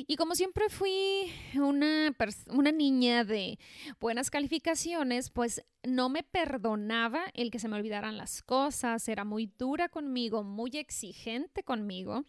Y 0.06 0.16
como 0.16 0.34
siempre 0.34 0.68
fui 0.68 1.32
una, 1.54 2.14
una 2.48 2.72
niña 2.72 3.24
de 3.24 3.58
buenas 4.00 4.30
calificaciones, 4.30 5.30
pues 5.30 5.64
no 5.82 6.08
me 6.08 6.22
perdonaba 6.22 7.24
el 7.34 7.50
que 7.50 7.58
se 7.58 7.68
me 7.68 7.76
olvidaran 7.76 8.16
las 8.16 8.42
cosas, 8.42 9.08
era 9.08 9.24
muy 9.24 9.50
dura 9.58 9.88
conmigo, 9.88 10.42
muy 10.42 10.70
exigente 10.74 11.62
conmigo. 11.62 12.24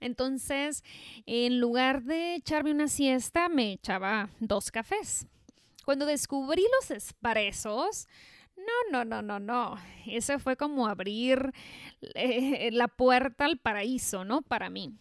Entonces, 0.00 0.82
en 1.26 1.60
lugar 1.60 2.02
de 2.02 2.34
echarme 2.34 2.72
una 2.72 2.88
siesta, 2.88 3.48
me 3.48 3.72
echaba 3.72 4.28
dos 4.40 4.70
cafés. 4.70 5.26
Cuando 5.84 6.06
descubrí 6.06 6.64
los 6.80 6.90
expresos, 6.90 8.08
no, 8.56 8.90
no, 8.90 9.04
no, 9.04 9.22
no, 9.22 9.38
no. 9.38 9.76
Eso 10.06 10.38
fue 10.38 10.56
como 10.56 10.88
abrir 10.88 11.52
eh, 12.14 12.70
la 12.72 12.88
puerta 12.88 13.44
al 13.44 13.58
paraíso, 13.58 14.24
¿no? 14.24 14.42
Para 14.42 14.70
mí 14.70 14.92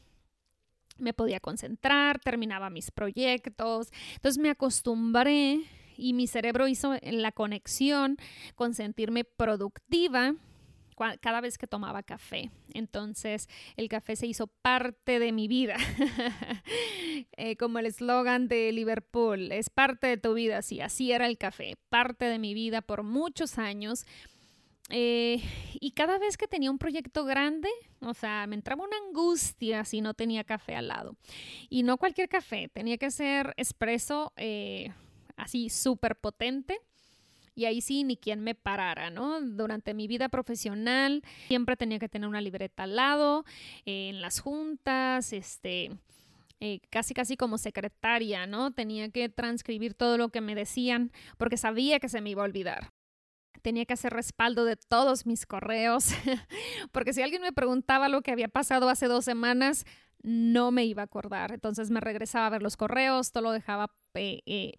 me 0.98 1.14
podía 1.14 1.40
concentrar, 1.40 2.20
terminaba 2.20 2.70
mis 2.70 2.92
proyectos. 2.92 3.92
Entonces 4.16 4.42
me 4.42 4.50
acostumbré 4.50 5.62
y 5.98 6.14
mi 6.14 6.28
cerebro 6.28 6.68
hizo 6.68 6.96
la 7.02 7.32
conexión 7.32 8.18
con 8.56 8.74
sentirme 8.74 9.24
productiva 9.24 10.36
cada 11.22 11.42
vez 11.42 11.58
que 11.58 11.68
tomaba 11.68 12.04
café. 12.04 12.52
Entonces 12.74 13.48
el 13.76 13.90
café 13.90 14.16
se 14.16 14.28
hizo 14.28 14.48
parte 14.48 15.20
de 15.20 15.32
mi 15.32 15.48
vida, 15.48 15.76
eh, 17.38 17.58
como 17.58 17.80
el 17.80 17.88
eslogan 17.88 18.48
de 18.48 18.72
Liverpool, 18.72 19.52
es 19.52 19.70
parte 19.70 20.08
de 20.08 20.18
tu 20.18 20.34
vida, 20.34 20.62
sí, 20.62 20.82
así 20.82 21.12
era 21.12 21.26
el 21.28 21.38
café, 21.38 21.76
parte 21.90 22.26
de 22.26 22.40
mi 22.40 22.54
vida 22.54 22.82
por 22.82 23.04
muchos 23.04 23.58
años. 23.58 24.06
Eh, 24.90 25.42
y 25.80 25.92
cada 25.92 26.18
vez 26.18 26.38
que 26.38 26.48
tenía 26.48 26.70
un 26.70 26.78
proyecto 26.78 27.24
grande, 27.26 27.70
o 28.02 28.14
sea, 28.14 28.46
me 28.48 28.56
entraba 28.56 28.84
una 28.84 28.98
angustia 29.08 29.86
si 29.86 30.02
no 30.02 30.14
tenía 30.14 30.44
café 30.44 30.76
al 30.76 30.90
lado. 30.90 31.16
Y 31.70 31.84
no 31.84 31.98
cualquier 31.98 32.30
café, 32.30 32.70
tenía 32.70 32.98
que 32.98 33.12
ser 33.12 33.54
expreso 33.58 34.34
eh, 34.36 34.92
así 35.38 35.70
súper 35.70 36.16
potente. 36.18 36.80
Y 37.56 37.66
ahí 37.66 37.82
sí, 37.82 38.04
ni 38.04 38.18
quien 38.18 38.42
me 38.42 38.56
parara, 38.56 39.12
¿no? 39.12 39.40
Durante 39.40 39.94
mi 39.94 40.08
vida 40.08 40.28
profesional 40.28 41.24
siempre 41.48 41.78
tenía 41.78 42.00
que 42.00 42.10
tener 42.10 42.28
una 42.28 42.42
libreta 42.42 42.84
al 42.84 42.96
lado, 42.96 43.46
eh, 43.86 44.10
en 44.10 44.22
las 44.22 44.40
juntas, 44.40 45.34
este, 45.34 45.92
casi 46.90 47.14
casi 47.14 47.38
como 47.38 47.60
secretaria, 47.60 48.48
¿no? 48.48 48.72
Tenía 48.72 49.10
que 49.10 49.30
transcribir 49.30 49.94
todo 49.94 50.18
lo 50.18 50.30
que 50.30 50.42
me 50.42 50.56
decían 50.56 51.12
porque 51.38 51.58
sabía 51.58 52.00
que 52.00 52.10
se 52.10 52.22
me 52.22 52.32
iba 52.32 52.42
a 52.42 52.46
olvidar 52.46 52.92
tenía 53.64 53.86
que 53.86 53.94
hacer 53.94 54.14
respaldo 54.14 54.66
de 54.66 54.76
todos 54.76 55.26
mis 55.26 55.48
correos, 55.48 56.10
porque 56.92 57.14
si 57.14 57.24
alguien 57.24 57.42
me 57.42 57.54
preguntaba 57.54 58.10
lo 58.10 58.22
que 58.22 58.32
había 58.32 58.50
pasado 58.50 58.90
hace 58.90 59.08
dos 59.08 59.26
semanas, 59.26 59.86
no 60.22 60.72
me 60.72 60.86
iba 60.86 61.02
a 61.02 61.06
acordar. 61.06 61.52
Entonces 61.52 61.90
me 61.90 62.00
regresaba 62.00 62.48
a 62.48 62.52
ver 62.52 62.62
los 62.62 62.78
correos, 62.78 63.32
todo 63.32 63.44
lo 63.44 63.52
dejaba 63.52 63.92
eh, 64.14 64.42
eh, 64.46 64.74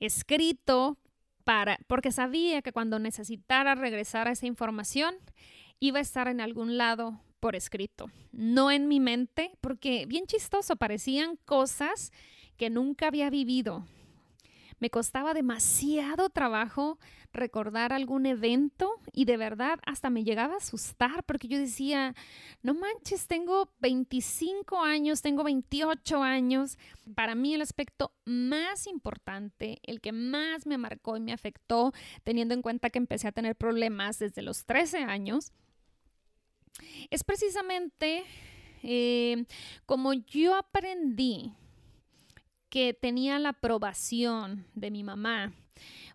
escrito 0.00 0.98
para, 1.44 1.78
porque 1.86 2.10
sabía 2.10 2.62
que 2.62 2.72
cuando 2.72 2.98
necesitara 2.98 3.74
regresar 3.74 4.26
a 4.26 4.32
esa 4.32 4.46
información, 4.46 5.14
iba 5.78 5.98
a 5.98 6.02
estar 6.02 6.26
en 6.26 6.40
algún 6.40 6.76
lado 6.76 7.20
por 7.38 7.54
escrito, 7.54 8.10
no 8.32 8.70
en 8.70 8.88
mi 8.88 8.98
mente, 8.98 9.52
porque 9.60 10.06
bien 10.06 10.26
chistoso, 10.26 10.76
parecían 10.76 11.36
cosas 11.44 12.10
que 12.56 12.70
nunca 12.70 13.08
había 13.08 13.30
vivido, 13.30 13.86
me 14.78 14.90
costaba 14.90 15.34
demasiado 15.34 16.28
trabajo 16.30 16.98
recordar 17.32 17.92
algún 17.92 18.26
evento 18.26 18.90
y 19.12 19.24
de 19.24 19.36
verdad 19.36 19.78
hasta 19.86 20.10
me 20.10 20.24
llegaba 20.24 20.54
a 20.54 20.58
asustar 20.58 21.24
porque 21.24 21.48
yo 21.48 21.58
decía, 21.58 22.14
no 22.62 22.74
manches, 22.74 23.26
tengo 23.26 23.70
25 23.80 24.82
años, 24.82 25.22
tengo 25.22 25.44
28 25.44 26.22
años. 26.22 26.78
Para 27.14 27.34
mí 27.34 27.54
el 27.54 27.62
aspecto 27.62 28.12
más 28.24 28.86
importante, 28.86 29.78
el 29.82 30.00
que 30.00 30.12
más 30.12 30.66
me 30.66 30.78
marcó 30.78 31.16
y 31.16 31.20
me 31.20 31.32
afectó, 31.32 31.92
teniendo 32.24 32.54
en 32.54 32.62
cuenta 32.62 32.90
que 32.90 32.98
empecé 32.98 33.28
a 33.28 33.32
tener 33.32 33.56
problemas 33.56 34.18
desde 34.18 34.42
los 34.42 34.64
13 34.64 34.98
años, 34.98 35.52
es 37.10 37.24
precisamente 37.24 38.24
eh, 38.82 39.44
como 39.86 40.12
yo 40.12 40.54
aprendí 40.54 41.54
que 42.76 42.92
tenía 42.92 43.38
la 43.38 43.48
aprobación 43.48 44.66
de 44.74 44.90
mi 44.90 45.02
mamá 45.02 45.54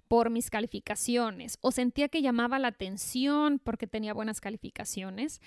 por 0.07 0.29
mis 0.29 0.51
calificaciones 0.51 1.57
o 1.59 1.71
sentía 1.71 2.07
que 2.07 2.21
llamaba 2.21 2.59
la 2.59 2.67
atención 2.67 3.57
porque 3.57 3.87
tenía 3.87 4.13
buenas 4.13 4.39
calificaciones, 4.39 5.41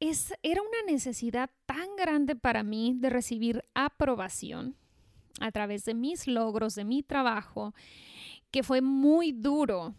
es, 0.00 0.34
era 0.42 0.60
una 0.60 0.92
necesidad 0.92 1.48
tan 1.64 1.96
grande 1.96 2.36
para 2.36 2.62
mí 2.62 2.92
de 2.98 3.08
recibir 3.08 3.64
aprobación 3.72 4.76
a 5.40 5.50
través 5.50 5.86
de 5.86 5.94
mis 5.94 6.26
logros, 6.26 6.74
de 6.74 6.84
mi 6.84 7.02
trabajo, 7.02 7.72
que 8.50 8.62
fue 8.62 8.82
muy 8.82 9.32
duro 9.32 9.94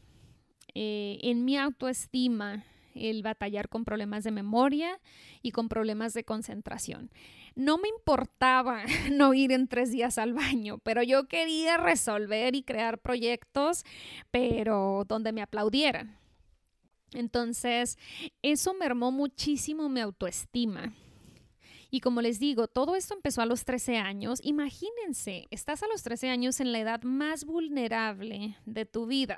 eh, 0.75 1.17
en 1.23 1.45
mi 1.45 1.57
autoestima 1.57 2.63
el 2.93 3.23
batallar 3.23 3.69
con 3.69 3.85
problemas 3.85 4.23
de 4.23 4.29
memoria 4.29 4.99
y 5.41 5.49
con 5.49 5.67
problemas 5.67 6.13
de 6.13 6.23
concentración. 6.23 7.09
No 7.55 7.77
me 7.77 7.87
importaba 7.87 8.83
no 9.11 9.33
ir 9.33 9.51
en 9.51 9.67
tres 9.67 9.91
días 9.91 10.17
al 10.17 10.33
baño, 10.33 10.79
pero 10.79 11.01
yo 11.03 11.27
quería 11.27 11.77
resolver 11.77 12.55
y 12.55 12.63
crear 12.63 12.99
proyectos, 12.99 13.83
pero 14.31 15.05
donde 15.07 15.31
me 15.31 15.41
aplaudieran. 15.41 16.17
Entonces, 17.13 17.97
eso 18.41 18.73
mermó 18.73 19.11
muchísimo 19.11 19.87
mi 19.87 20.01
autoestima. 20.01 20.93
Y 21.89 22.01
como 22.01 22.21
les 22.21 22.39
digo, 22.39 22.67
todo 22.67 22.97
esto 22.97 23.13
empezó 23.13 23.41
a 23.41 23.45
los 23.45 23.63
13 23.63 23.97
años. 23.97 24.41
Imagínense, 24.43 25.47
estás 25.49 25.81
a 25.81 25.87
los 25.87 26.03
13 26.03 26.29
años 26.29 26.59
en 26.59 26.73
la 26.73 26.79
edad 26.79 27.03
más 27.03 27.45
vulnerable 27.45 28.57
de 28.65 28.85
tu 28.85 29.05
vida 29.05 29.37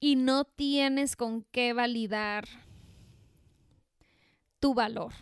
y 0.00 0.16
no 0.16 0.44
tienes 0.44 1.14
con 1.14 1.44
qué 1.52 1.72
validar 1.74 2.48
tu 4.58 4.74
valor. 4.74 5.12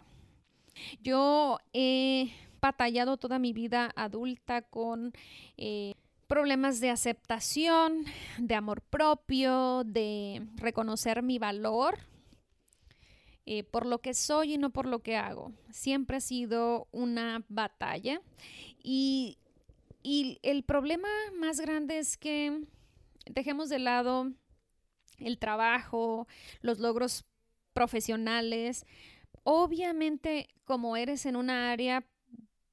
Yo 1.03 1.59
he 1.73 2.33
batallado 2.61 3.17
toda 3.17 3.39
mi 3.39 3.53
vida 3.53 3.91
adulta 3.97 4.63
con 4.63 5.13
eh, 5.57 5.95
problemas 6.27 6.81
de 6.81 6.91
aceptación, 6.91 8.05
de 8.39 8.55
amor 8.55 8.83
propio, 8.83 9.83
de 9.85 10.47
reconocer 10.57 11.23
mi 11.23 11.39
valor 11.39 11.99
eh, 13.47 13.65
por 13.65 13.87
lo 13.87 14.01
que 14.01 14.15
soy 14.15 14.55
y 14.55 14.59
no 14.59 14.71
por 14.71 14.87
lo 14.87 15.01
que 15.01 15.17
hago. 15.17 15.53
Siempre 15.71 16.19
ha 16.19 16.21
sido 16.21 16.87
una 16.93 17.45
batalla 17.49 18.21
y, 18.83 19.39
y 20.03 20.39
el 20.43 20.63
problema 20.63 21.09
más 21.39 21.59
grande 21.59 21.99
es 21.99 22.17
que 22.17 22.63
dejemos 23.27 23.69
de 23.69 23.79
lado 23.79 24.31
el 25.19 25.39
trabajo, 25.39 26.29
los 26.61 26.79
logros 26.79 27.25
profesionales. 27.73 28.87
Obviamente, 29.43 30.49
como 30.65 30.97
eres 30.97 31.27
en 31.27 31.37
una 31.37 31.73
área, 31.73 32.07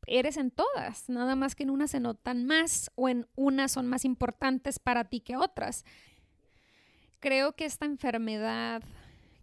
eres 0.05 0.37
en 0.37 0.51
todas, 0.51 1.09
nada 1.09 1.35
más 1.35 1.55
que 1.55 1.63
en 1.63 1.69
unas 1.69 1.91
se 1.91 1.99
notan 1.99 2.45
más 2.45 2.91
o 2.95 3.09
en 3.09 3.27
unas 3.35 3.71
son 3.71 3.87
más 3.87 4.05
importantes 4.05 4.79
para 4.79 5.05
ti 5.05 5.19
que 5.19 5.37
otras. 5.37 5.85
Creo 7.19 7.55
que 7.55 7.65
esta 7.65 7.85
enfermedad 7.85 8.83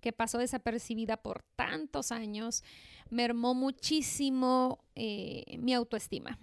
que 0.00 0.12
pasó 0.12 0.38
desapercibida 0.38 1.16
por 1.16 1.42
tantos 1.56 2.12
años 2.12 2.62
mermó 3.08 3.54
muchísimo 3.54 4.84
eh, 4.94 5.56
mi 5.58 5.72
autoestima. 5.72 6.38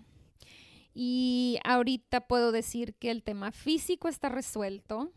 Y 0.94 1.60
ahorita 1.64 2.22
puedo 2.22 2.52
decir 2.52 2.96
que 2.96 3.12
el 3.12 3.24
tema 3.24 3.52
físico 3.52 4.08
está 4.08 4.30
resuelto, 4.30 5.12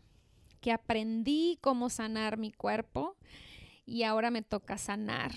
que 0.61 0.71
aprendí 0.71 1.57
cómo 1.61 1.89
sanar 1.89 2.37
mi 2.37 2.51
cuerpo 2.51 3.17
y 3.85 4.03
ahora 4.03 4.31
me 4.31 4.41
toca 4.41 4.77
sanar 4.77 5.31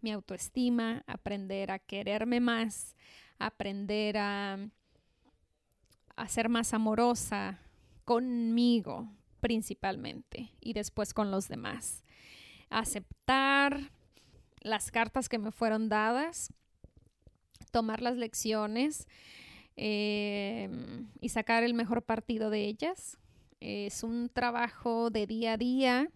mi 0.00 0.12
autoestima, 0.12 1.04
aprender 1.06 1.70
a 1.70 1.78
quererme 1.78 2.40
más, 2.40 2.96
aprender 3.38 4.16
a, 4.18 4.58
ser 6.28 6.48
más 6.48 6.72
amorosa 6.72 7.58
conmigo 8.04 9.08
principalmente 9.40 10.52
y 10.60 10.72
después 10.72 11.14
con 11.14 11.30
los 11.30 11.48
demás. 11.48 12.02
Aceptar 12.70 13.90
las 14.60 14.90
cartas 14.90 15.28
que 15.28 15.38
me 15.38 15.50
fueron 15.50 15.88
dadas, 15.88 16.52
tomar 17.70 18.02
las 18.02 18.16
lecciones 18.16 19.08
eh, 19.76 20.70
y 21.20 21.28
sacar 21.30 21.64
el 21.64 21.74
mejor 21.74 22.02
partido 22.02 22.50
de 22.50 22.66
ellas 22.66 23.18
es 23.60 24.02
un 24.02 24.28
trabajo 24.28 25.10
de 25.10 25.26
día 25.26 25.52
a 25.52 25.56
día. 25.56 26.10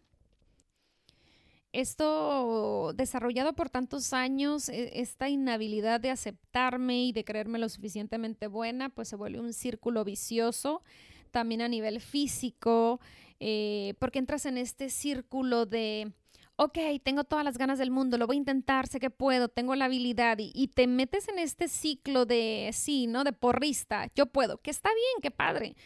Esto 1.77 2.93
desarrollado 2.95 3.53
por 3.53 3.69
tantos 3.69 4.13
años, 4.13 4.69
e, 4.69 5.01
esta 5.01 5.29
inhabilidad 5.29 6.01
de 6.01 6.11
aceptarme 6.11 7.05
y 7.05 7.13
de 7.13 7.25
creerme 7.25 7.59
lo 7.59 7.69
suficientemente 7.69 8.47
buena, 8.47 8.89
pues 8.89 9.09
se 9.09 9.17
vuelve 9.17 9.41
un 9.41 9.53
círculo 9.53 10.03
vicioso, 10.03 10.83
también 11.31 11.61
a 11.61 11.69
nivel 11.69 12.01
físico, 12.01 12.99
eh, 13.41 13.95
porque 13.99 14.19
entras 14.19 14.47
en 14.47 14.57
este 14.57 14.89
círculo 14.89 15.67
de, 15.67 16.13
ok, 16.57 16.79
tengo 17.03 17.25
todas 17.25 17.45
las 17.45 17.59
ganas 17.59 17.79
del 17.79 17.91
mundo, 17.91 18.17
lo 18.17 18.27
voy 18.27 18.37
a 18.37 18.39
intentar, 18.39 18.87
sé 18.87 18.99
que 18.99 19.11
puedo, 19.11 19.49
tengo 19.49 19.75
la 19.75 19.85
habilidad 19.85 20.39
y, 20.39 20.53
y, 20.55 20.69
te 20.69 20.87
metes 20.87 21.29
en 21.29 21.39
este 21.39 21.69
ciclo 21.69 22.25
de, 22.25 22.71
sí, 22.73 23.07
¿no? 23.07 23.23
De 23.23 23.35
porrista, 23.35 24.09
yo 24.15 24.25
puedo, 24.25 24.57
que 24.59 24.71
está 24.71 24.89
bien, 24.89 25.21
qué 25.21 25.31
padre 25.31 25.77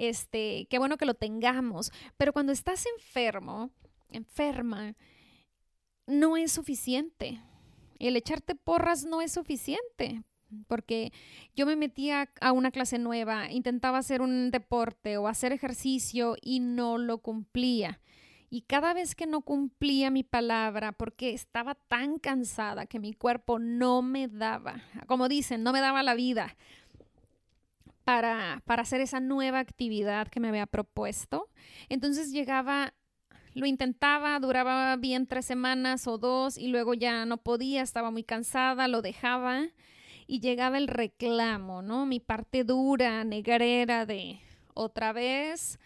este, 0.00 0.66
qué 0.70 0.78
bueno 0.78 0.96
que 0.96 1.04
lo 1.04 1.14
tengamos, 1.14 1.92
pero 2.16 2.32
cuando 2.32 2.52
estás 2.52 2.86
enfermo, 2.96 3.70
enferma, 4.10 4.94
no 6.10 6.36
es 6.36 6.52
suficiente. 6.52 7.40
El 7.98 8.16
echarte 8.16 8.54
porras 8.54 9.04
no 9.04 9.20
es 9.20 9.32
suficiente, 9.32 10.22
porque 10.66 11.12
yo 11.54 11.66
me 11.66 11.76
metía 11.76 12.30
a 12.40 12.52
una 12.52 12.70
clase 12.70 12.98
nueva, 12.98 13.50
intentaba 13.50 13.98
hacer 13.98 14.22
un 14.22 14.50
deporte 14.50 15.16
o 15.16 15.28
hacer 15.28 15.52
ejercicio 15.52 16.36
y 16.40 16.60
no 16.60 16.98
lo 16.98 17.18
cumplía. 17.18 18.00
Y 18.48 18.62
cada 18.62 18.94
vez 18.94 19.14
que 19.14 19.26
no 19.26 19.42
cumplía 19.42 20.10
mi 20.10 20.24
palabra, 20.24 20.90
porque 20.92 21.32
estaba 21.32 21.76
tan 21.76 22.18
cansada 22.18 22.86
que 22.86 22.98
mi 22.98 23.12
cuerpo 23.12 23.60
no 23.60 24.02
me 24.02 24.26
daba, 24.26 24.82
como 25.06 25.28
dicen, 25.28 25.62
no 25.62 25.72
me 25.72 25.80
daba 25.80 26.02
la 26.02 26.14
vida, 26.14 26.56
para, 28.04 28.62
hacer 28.66 29.00
esa 29.00 29.20
nueva 29.20 29.60
actividad 29.60 30.28
que 30.28 30.40
me 30.40 30.48
había 30.48 30.66
propuesto. 30.66 31.48
Entonces 31.88 32.32
llegaba 32.32 32.94
lo 33.54 33.66
intentaba, 33.66 34.38
duraba 34.38 34.96
bien 34.96 35.26
tres 35.26 35.44
semanas 35.46 36.06
o 36.06 36.18
dos 36.18 36.56
y 36.56 36.68
luego 36.68 36.94
ya 36.94 37.24
no 37.26 37.38
podía, 37.38 37.82
estaba 37.82 38.10
muy 38.10 38.24
cansada, 38.24 38.88
lo 38.88 39.02
dejaba 39.02 39.68
y 40.26 40.40
llegaba 40.40 40.78
el 40.78 40.86
reclamo, 40.86 41.82
¿no? 41.82 42.06
Mi 42.06 42.20
parte 42.20 42.62
dura, 42.62 43.24
negrera 43.24 44.06
de 44.06 44.40
otra 44.74 45.12
vez, 45.12 45.78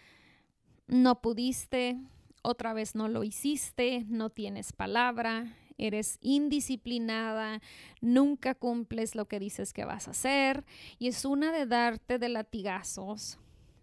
no 0.87 1.21
pudiste, 1.21 1.97
otra 2.43 2.73
vez 2.73 2.93
no 2.93 3.07
lo 3.07 3.23
hiciste, 3.23 4.05
no 4.07 4.29
tienes 4.29 4.71
palabra, 4.71 5.55
eres 5.77 6.19
indisciplinada, 6.21 7.61
nunca 8.01 8.55
cumples 8.55 9.15
lo 9.15 9.27
que 9.27 9.39
dices 9.39 9.73
que 9.73 9.85
vas 9.85 10.07
a 10.07 10.11
hacer 10.11 10.63
y 10.99 11.07
es 11.07 11.25
una 11.25 11.51
de 11.51 11.65
darte 11.65 12.19
de 12.19 12.29
latigazos, 12.29 13.39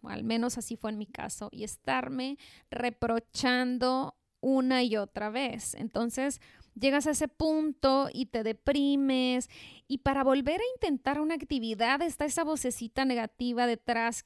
al 0.09 0.25
menos 0.25 0.59
así 0.59 0.77
fue 0.77 0.91
en 0.91 0.99
mi 0.99 1.07
caso, 1.07 1.49
y 1.53 1.65
estarme 1.65 2.39
reprochando 2.71 4.17
una 4.41 4.83
y 4.83 4.97
otra 4.97 5.31
vez. 5.31 5.75
Entonces, 5.75 6.41
llegas 6.75 7.07
a 7.07 7.13
ese 7.13 7.29
punto 7.29 8.09
y 8.13 8.27
te 8.27 8.43
deprimes 8.43 9.49
y 9.87 9.99
para 9.99 10.25
volver 10.25 10.61
a 10.61 10.75
intentar 10.75 11.21
una 11.21 11.35
actividad 11.35 12.03
está 12.03 12.25
esa 12.25 12.45
vocecita 12.45 13.05
negativa 13.05 13.67
detrás. 13.67 14.25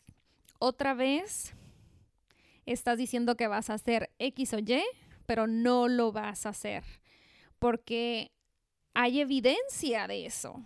Otra 0.58 0.94
vez 0.94 1.54
estás 2.64 2.98
diciendo 2.98 3.36
que 3.36 3.46
vas 3.46 3.68
a 3.68 3.74
hacer 3.74 4.10
X 4.18 4.54
o 4.54 4.58
Y, 4.58 4.82
pero 5.26 5.46
no 5.46 5.88
lo 5.88 6.12
vas 6.12 6.46
a 6.46 6.50
hacer 6.50 6.84
porque 7.58 8.32
hay 8.94 9.20
evidencia 9.20 10.06
de 10.06 10.26
eso. 10.26 10.62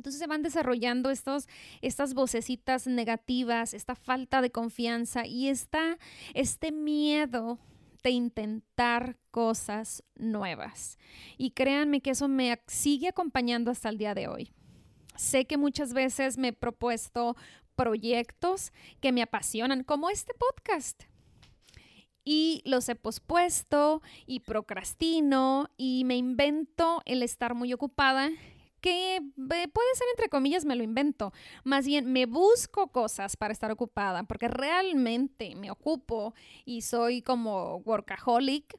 Entonces 0.00 0.18
se 0.18 0.26
van 0.26 0.42
desarrollando 0.42 1.10
estos, 1.10 1.46
estas 1.82 2.14
vocecitas 2.14 2.86
negativas, 2.86 3.74
esta 3.74 3.94
falta 3.94 4.40
de 4.40 4.50
confianza 4.50 5.26
y 5.26 5.48
esta, 5.48 5.98
este 6.32 6.72
miedo 6.72 7.58
de 8.02 8.08
intentar 8.08 9.18
cosas 9.30 10.02
nuevas. 10.14 10.96
Y 11.36 11.50
créanme 11.50 12.00
que 12.00 12.12
eso 12.12 12.28
me 12.28 12.62
sigue 12.66 13.08
acompañando 13.08 13.70
hasta 13.70 13.90
el 13.90 13.98
día 13.98 14.14
de 14.14 14.28
hoy. 14.28 14.54
Sé 15.16 15.44
que 15.44 15.58
muchas 15.58 15.92
veces 15.92 16.38
me 16.38 16.48
he 16.48 16.52
propuesto 16.54 17.36
proyectos 17.74 18.72
que 19.02 19.12
me 19.12 19.20
apasionan, 19.20 19.84
como 19.84 20.08
este 20.08 20.32
podcast 20.32 21.02
y 22.24 22.62
los 22.64 22.88
he 22.88 22.94
pospuesto 22.94 24.00
y 24.24 24.40
procrastino 24.40 25.68
y 25.76 26.04
me 26.06 26.16
invento 26.16 27.02
el 27.04 27.22
estar 27.22 27.54
muy 27.54 27.74
ocupada 27.74 28.30
que 28.80 29.20
puede 29.36 29.94
ser 29.94 30.06
entre 30.12 30.28
comillas 30.28 30.64
me 30.64 30.76
lo 30.76 30.82
invento, 30.82 31.32
más 31.64 31.86
bien 31.86 32.12
me 32.12 32.26
busco 32.26 32.88
cosas 32.88 33.36
para 33.36 33.52
estar 33.52 33.70
ocupada 33.70 34.24
porque 34.24 34.48
realmente 34.48 35.54
me 35.54 35.70
ocupo 35.70 36.34
y 36.64 36.82
soy 36.82 37.22
como 37.22 37.76
workaholic, 37.78 38.76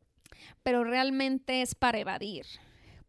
pero 0.63 0.83
realmente 0.83 1.61
es 1.61 1.75
para 1.75 1.99
evadir 1.99 2.45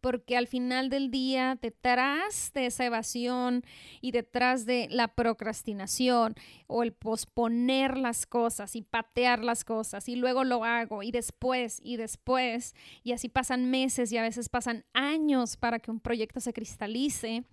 porque 0.03 0.35
al 0.35 0.47
final 0.47 0.89
del 0.89 1.11
día, 1.11 1.57
detrás 1.61 2.51
de 2.53 2.65
esa 2.65 2.83
evasión 2.83 3.63
y 4.01 4.11
detrás 4.11 4.65
de 4.65 4.89
la 4.91 5.07
procrastinación 5.07 6.35
o 6.67 6.83
el 6.83 6.91
posponer 6.91 7.97
las 7.97 8.25
cosas 8.25 8.75
y 8.75 8.81
patear 8.81 9.41
las 9.41 9.63
cosas 9.63 10.09
y 10.09 10.17
luego 10.17 10.43
lo 10.43 10.65
hago 10.65 11.03
y 11.03 11.11
después 11.11 11.79
y 11.81 11.95
después 11.95 12.75
y 13.01 13.13
así 13.13 13.29
pasan 13.29 13.71
meses 13.71 14.11
y 14.11 14.17
a 14.17 14.23
veces 14.23 14.49
pasan 14.49 14.83
años 14.91 15.55
para 15.55 15.79
que 15.79 15.89
un 15.89 16.01
proyecto 16.01 16.41
se 16.41 16.51
cristalice, 16.51 17.45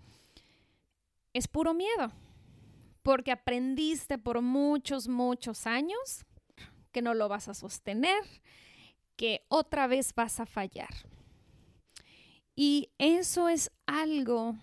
es 1.32 1.46
puro 1.46 1.72
miedo, 1.72 2.10
porque 3.04 3.30
aprendiste 3.30 4.18
por 4.18 4.42
muchos, 4.42 5.06
muchos 5.06 5.68
años 5.68 6.26
que 6.90 7.00
no 7.00 7.14
lo 7.14 7.28
vas 7.28 7.46
a 7.46 7.54
sostener 7.54 8.24
que 9.14 9.44
otra 9.46 9.86
vez 9.86 10.12
vas 10.16 10.40
a 10.40 10.46
fallar. 10.46 10.90
Y 12.62 12.90
eso 12.98 13.48
es 13.48 13.70
algo 13.86 14.54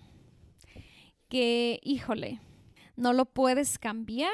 que, 1.29 1.79
híjole, 1.81 2.39
no 2.95 3.11
lo 3.11 3.25
puedes 3.25 3.79
cambiar 3.79 4.29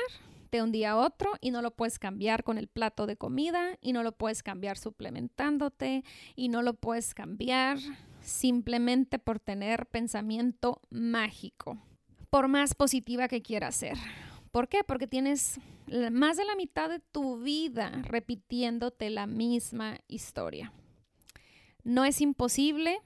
de 0.51 0.61
un 0.61 0.73
día 0.73 0.91
a 0.91 0.97
otro 0.97 1.31
y 1.39 1.51
no 1.51 1.61
lo 1.61 1.71
puedes 1.71 1.97
cambiar 1.97 2.43
con 2.43 2.57
el 2.57 2.67
plato 2.67 3.05
de 3.05 3.15
comida 3.15 3.77
y 3.79 3.93
no 3.93 4.03
lo 4.03 4.11
puedes 4.11 4.43
cambiar 4.43 4.77
suplementándote 4.77 6.03
y 6.35 6.49
no 6.49 6.61
lo 6.61 6.73
puedes 6.73 7.13
cambiar 7.13 7.77
simplemente 8.19 9.17
por 9.17 9.39
tener 9.39 9.85
pensamiento 9.85 10.81
mágico, 10.89 11.81
por 12.29 12.49
más 12.49 12.75
positiva 12.75 13.29
que 13.29 13.41
quieras 13.41 13.77
ser. 13.77 13.97
¿Por 14.51 14.67
qué? 14.67 14.83
Porque 14.83 15.07
tienes 15.07 15.61
más 16.11 16.35
de 16.35 16.43
la 16.43 16.57
mitad 16.57 16.89
de 16.89 16.99
tu 16.99 17.37
vida 17.37 17.91
repitiéndote 18.03 19.09
la 19.09 19.25
misma 19.25 19.99
historia. 20.09 20.73
No 21.85 22.03
es 22.03 22.19
imposible. 22.19 22.99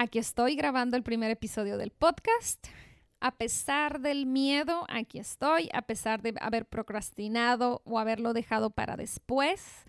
Aquí 0.00 0.20
estoy 0.20 0.54
grabando 0.54 0.96
el 0.96 1.02
primer 1.02 1.32
episodio 1.32 1.76
del 1.76 1.90
podcast 1.90 2.68
a 3.18 3.32
pesar 3.36 4.00
del 4.00 4.26
miedo, 4.26 4.86
aquí 4.88 5.18
estoy, 5.18 5.68
a 5.72 5.82
pesar 5.82 6.22
de 6.22 6.34
haber 6.40 6.66
procrastinado 6.66 7.82
o 7.84 7.98
haberlo 7.98 8.32
dejado 8.32 8.70
para 8.70 8.96
después. 8.96 9.86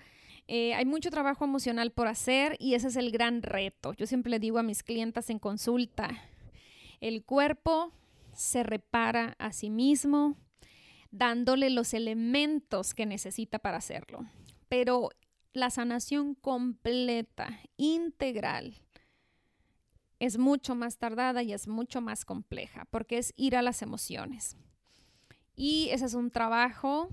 Eh, 0.48 0.74
hay 0.74 0.86
mucho 0.86 1.12
trabajo 1.12 1.46
emocional 1.46 1.92
por 1.92 2.08
hacer 2.08 2.56
y 2.58 2.74
ese 2.74 2.88
es 2.88 2.96
el 2.96 3.12
gran 3.12 3.44
reto. 3.44 3.94
Yo 3.94 4.08
siempre 4.08 4.32
le 4.32 4.40
digo 4.40 4.58
a 4.58 4.64
mis 4.64 4.82
clientas 4.82 5.30
en 5.30 5.38
consulta, 5.38 6.10
el 7.02 7.24
cuerpo 7.24 7.94
se 8.34 8.64
repara 8.64 9.36
a 9.38 9.52
sí 9.52 9.70
mismo 9.70 10.38
dándole 11.12 11.70
los 11.70 11.94
elementos 11.94 12.96
que 12.96 13.06
necesita 13.06 13.60
para 13.60 13.78
hacerlo. 13.78 14.26
Pero 14.70 15.12
la 15.54 15.70
sanación 15.70 16.34
completa, 16.34 17.60
integral, 17.78 18.82
es 20.20 20.38
mucho 20.38 20.76
más 20.76 20.98
tardada 20.98 21.44
y 21.44 21.54
es 21.54 21.68
mucho 21.68 22.02
más 22.02 22.26
compleja 22.26 22.86
porque 22.92 23.18
es 23.18 23.34
ir 23.36 23.56
a 23.56 23.62
las 23.62 23.82
emociones. 23.82 24.58
Y 25.56 25.90
ese 25.92 26.06
es 26.06 26.14
un 26.14 26.32
trabajo 26.32 27.10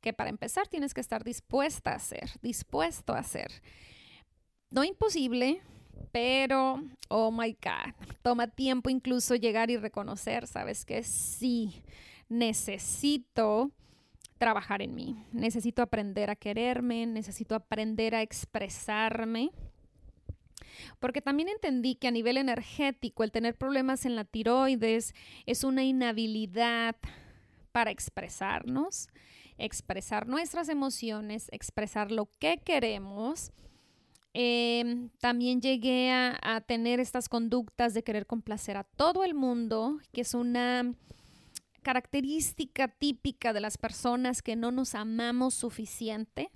que 0.00 0.12
para 0.12 0.30
empezar 0.30 0.68
tienes 0.68 0.94
que 0.94 1.00
estar 1.00 1.24
dispuesta 1.24 1.92
a 1.92 1.96
hacer, 1.96 2.30
dispuesto 2.42 3.14
a 3.14 3.18
hacer. 3.18 3.50
No 4.70 4.84
imposible, 4.84 5.60
pero, 6.10 6.82
oh 7.08 7.30
my 7.30 7.52
God, 7.52 7.94
toma 8.22 8.48
tiempo 8.48 8.90
incluso 8.90 9.34
llegar 9.34 9.70
y 9.70 9.76
reconocer, 9.76 10.46
sabes 10.46 10.84
que 10.84 11.02
sí, 11.02 11.82
necesito 12.28 13.70
trabajar 14.38 14.82
en 14.82 14.94
mí, 14.94 15.24
necesito 15.32 15.82
aprender 15.82 16.30
a 16.30 16.36
quererme, 16.36 17.06
necesito 17.06 17.54
aprender 17.54 18.14
a 18.14 18.22
expresarme 18.22 19.52
porque 21.00 21.20
también 21.20 21.48
entendí 21.48 21.94
que 21.94 22.08
a 22.08 22.10
nivel 22.10 22.36
energético 22.36 23.24
el 23.24 23.32
tener 23.32 23.56
problemas 23.56 24.04
en 24.06 24.16
la 24.16 24.24
tiroides 24.24 25.14
es 25.46 25.64
una 25.64 25.84
inhabilidad 25.84 26.96
para 27.72 27.90
expresarnos, 27.90 29.08
expresar 29.58 30.26
nuestras 30.26 30.68
emociones, 30.68 31.48
expresar 31.52 32.10
lo 32.10 32.28
que 32.38 32.58
queremos. 32.58 33.50
Em, 34.34 35.10
también 35.20 35.60
llegué 35.60 36.10
a, 36.10 36.38
a 36.42 36.60
tener 36.60 37.00
estas 37.00 37.28
conductas 37.28 37.92
de 37.94 38.02
querer 38.02 38.26
complacer 38.26 38.76
a 38.76 38.84
todo 38.84 39.24
el 39.24 39.34
mundo, 39.34 39.98
que 40.12 40.22
es 40.22 40.34
una 40.34 40.94
característica 41.82 42.88
típica 42.88 43.52
de 43.52 43.60
las 43.60 43.76
personas 43.76 44.40
que 44.40 44.56
no 44.56 44.70
nos 44.70 44.94
amamos 44.94 45.54
suficiente 45.54 46.50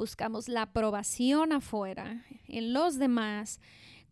buscamos 0.00 0.48
la 0.48 0.62
aprobación 0.62 1.52
afuera, 1.52 2.24
en 2.48 2.72
los 2.72 2.98
demás, 2.98 3.60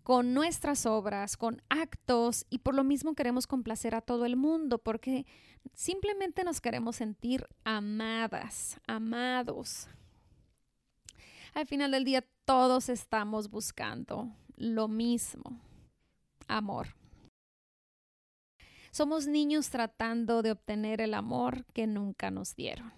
con 0.03 0.35
nuestras 0.35 0.85
obras, 0.85 1.39
con 1.39 1.63
actos, 1.71 2.45
y 2.51 2.59
por 2.59 2.75
lo 2.75 2.85
mismo 2.85 3.15
queremos 3.15 3.47
complacer 3.47 3.95
a 3.95 4.03
todo 4.03 4.27
el 4.27 4.37
mundo, 4.37 4.77
porque 4.77 5.25
simplemente 5.73 6.45
nos 6.45 6.61
queremos 6.61 6.97
sentir 6.97 7.49
amadas, 7.65 8.79
amados. 8.87 9.89
Al 11.55 11.67
final 11.67 11.93
del 11.93 12.05
día 12.05 12.23
todos 12.45 12.91
estamos 12.91 13.49
buscando 13.49 14.31
lo 14.57 14.89
mismo, 14.89 15.59
amor. 16.49 16.89
Somos 18.91 19.27
niños 19.27 19.71
tratando 19.71 20.43
de 20.43 20.51
obtener 20.51 21.01
el 21.01 21.15
amor 21.15 21.65
que 21.73 21.87
nunca 21.87 22.31
nos 22.31 22.55
dieron. 22.55 22.93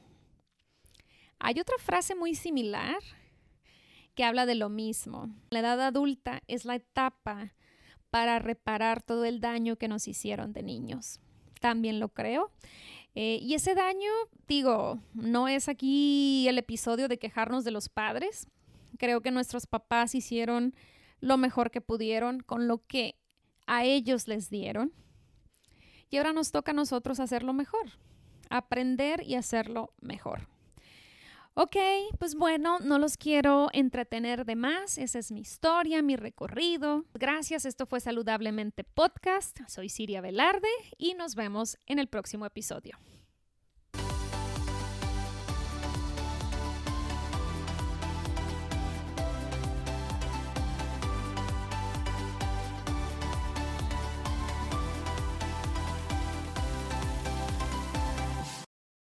Hay 1.40 1.58
otra 1.58 1.76
frase 1.78 2.14
muy 2.14 2.34
similar 2.34 2.98
que 4.14 4.24
habla 4.24 4.44
de 4.46 4.54
lo 4.54 4.68
mismo. 4.68 5.30
La 5.50 5.60
edad 5.60 5.80
adulta 5.80 6.42
es 6.46 6.66
la 6.66 6.74
etapa 6.74 7.54
para 8.10 8.38
reparar 8.38 9.02
todo 9.02 9.24
el 9.24 9.40
daño 9.40 9.76
que 9.76 9.88
nos 9.88 10.06
hicieron 10.06 10.52
de 10.52 10.62
niños. 10.62 11.18
También 11.60 11.98
lo 11.98 12.10
creo. 12.10 12.50
Eh, 13.14 13.38
y 13.40 13.54
ese 13.54 13.74
daño, 13.74 14.10
digo, 14.46 15.00
no 15.14 15.48
es 15.48 15.68
aquí 15.68 16.46
el 16.46 16.58
episodio 16.58 17.08
de 17.08 17.18
quejarnos 17.18 17.64
de 17.64 17.70
los 17.70 17.88
padres. 17.88 18.46
Creo 18.98 19.22
que 19.22 19.30
nuestros 19.30 19.66
papás 19.66 20.14
hicieron 20.14 20.74
lo 21.20 21.38
mejor 21.38 21.70
que 21.70 21.80
pudieron 21.80 22.40
con 22.40 22.68
lo 22.68 22.86
que 22.86 23.16
a 23.66 23.84
ellos 23.84 24.28
les 24.28 24.50
dieron. 24.50 24.92
Y 26.10 26.18
ahora 26.18 26.32
nos 26.32 26.50
toca 26.50 26.72
a 26.72 26.74
nosotros 26.74 27.20
hacerlo 27.20 27.52
mejor, 27.54 27.92
aprender 28.50 29.22
y 29.24 29.36
hacerlo 29.36 29.94
mejor. 30.00 30.48
Ok, 31.54 31.76
pues 32.18 32.36
bueno, 32.36 32.78
no 32.78 32.98
los 32.98 33.16
quiero 33.16 33.68
entretener 33.72 34.44
de 34.44 34.54
más. 34.54 34.98
Esa 34.98 35.18
es 35.18 35.32
mi 35.32 35.40
historia, 35.40 36.00
mi 36.00 36.16
recorrido. 36.16 37.04
Gracias, 37.14 37.64
esto 37.64 37.86
fue 37.86 38.00
Saludablemente 38.00 38.84
Podcast. 38.84 39.58
Soy 39.66 39.88
Siria 39.88 40.20
Velarde 40.20 40.68
y 40.96 41.14
nos 41.14 41.34
vemos 41.34 41.76
en 41.86 41.98
el 41.98 42.06
próximo 42.06 42.46
episodio. 42.46 42.98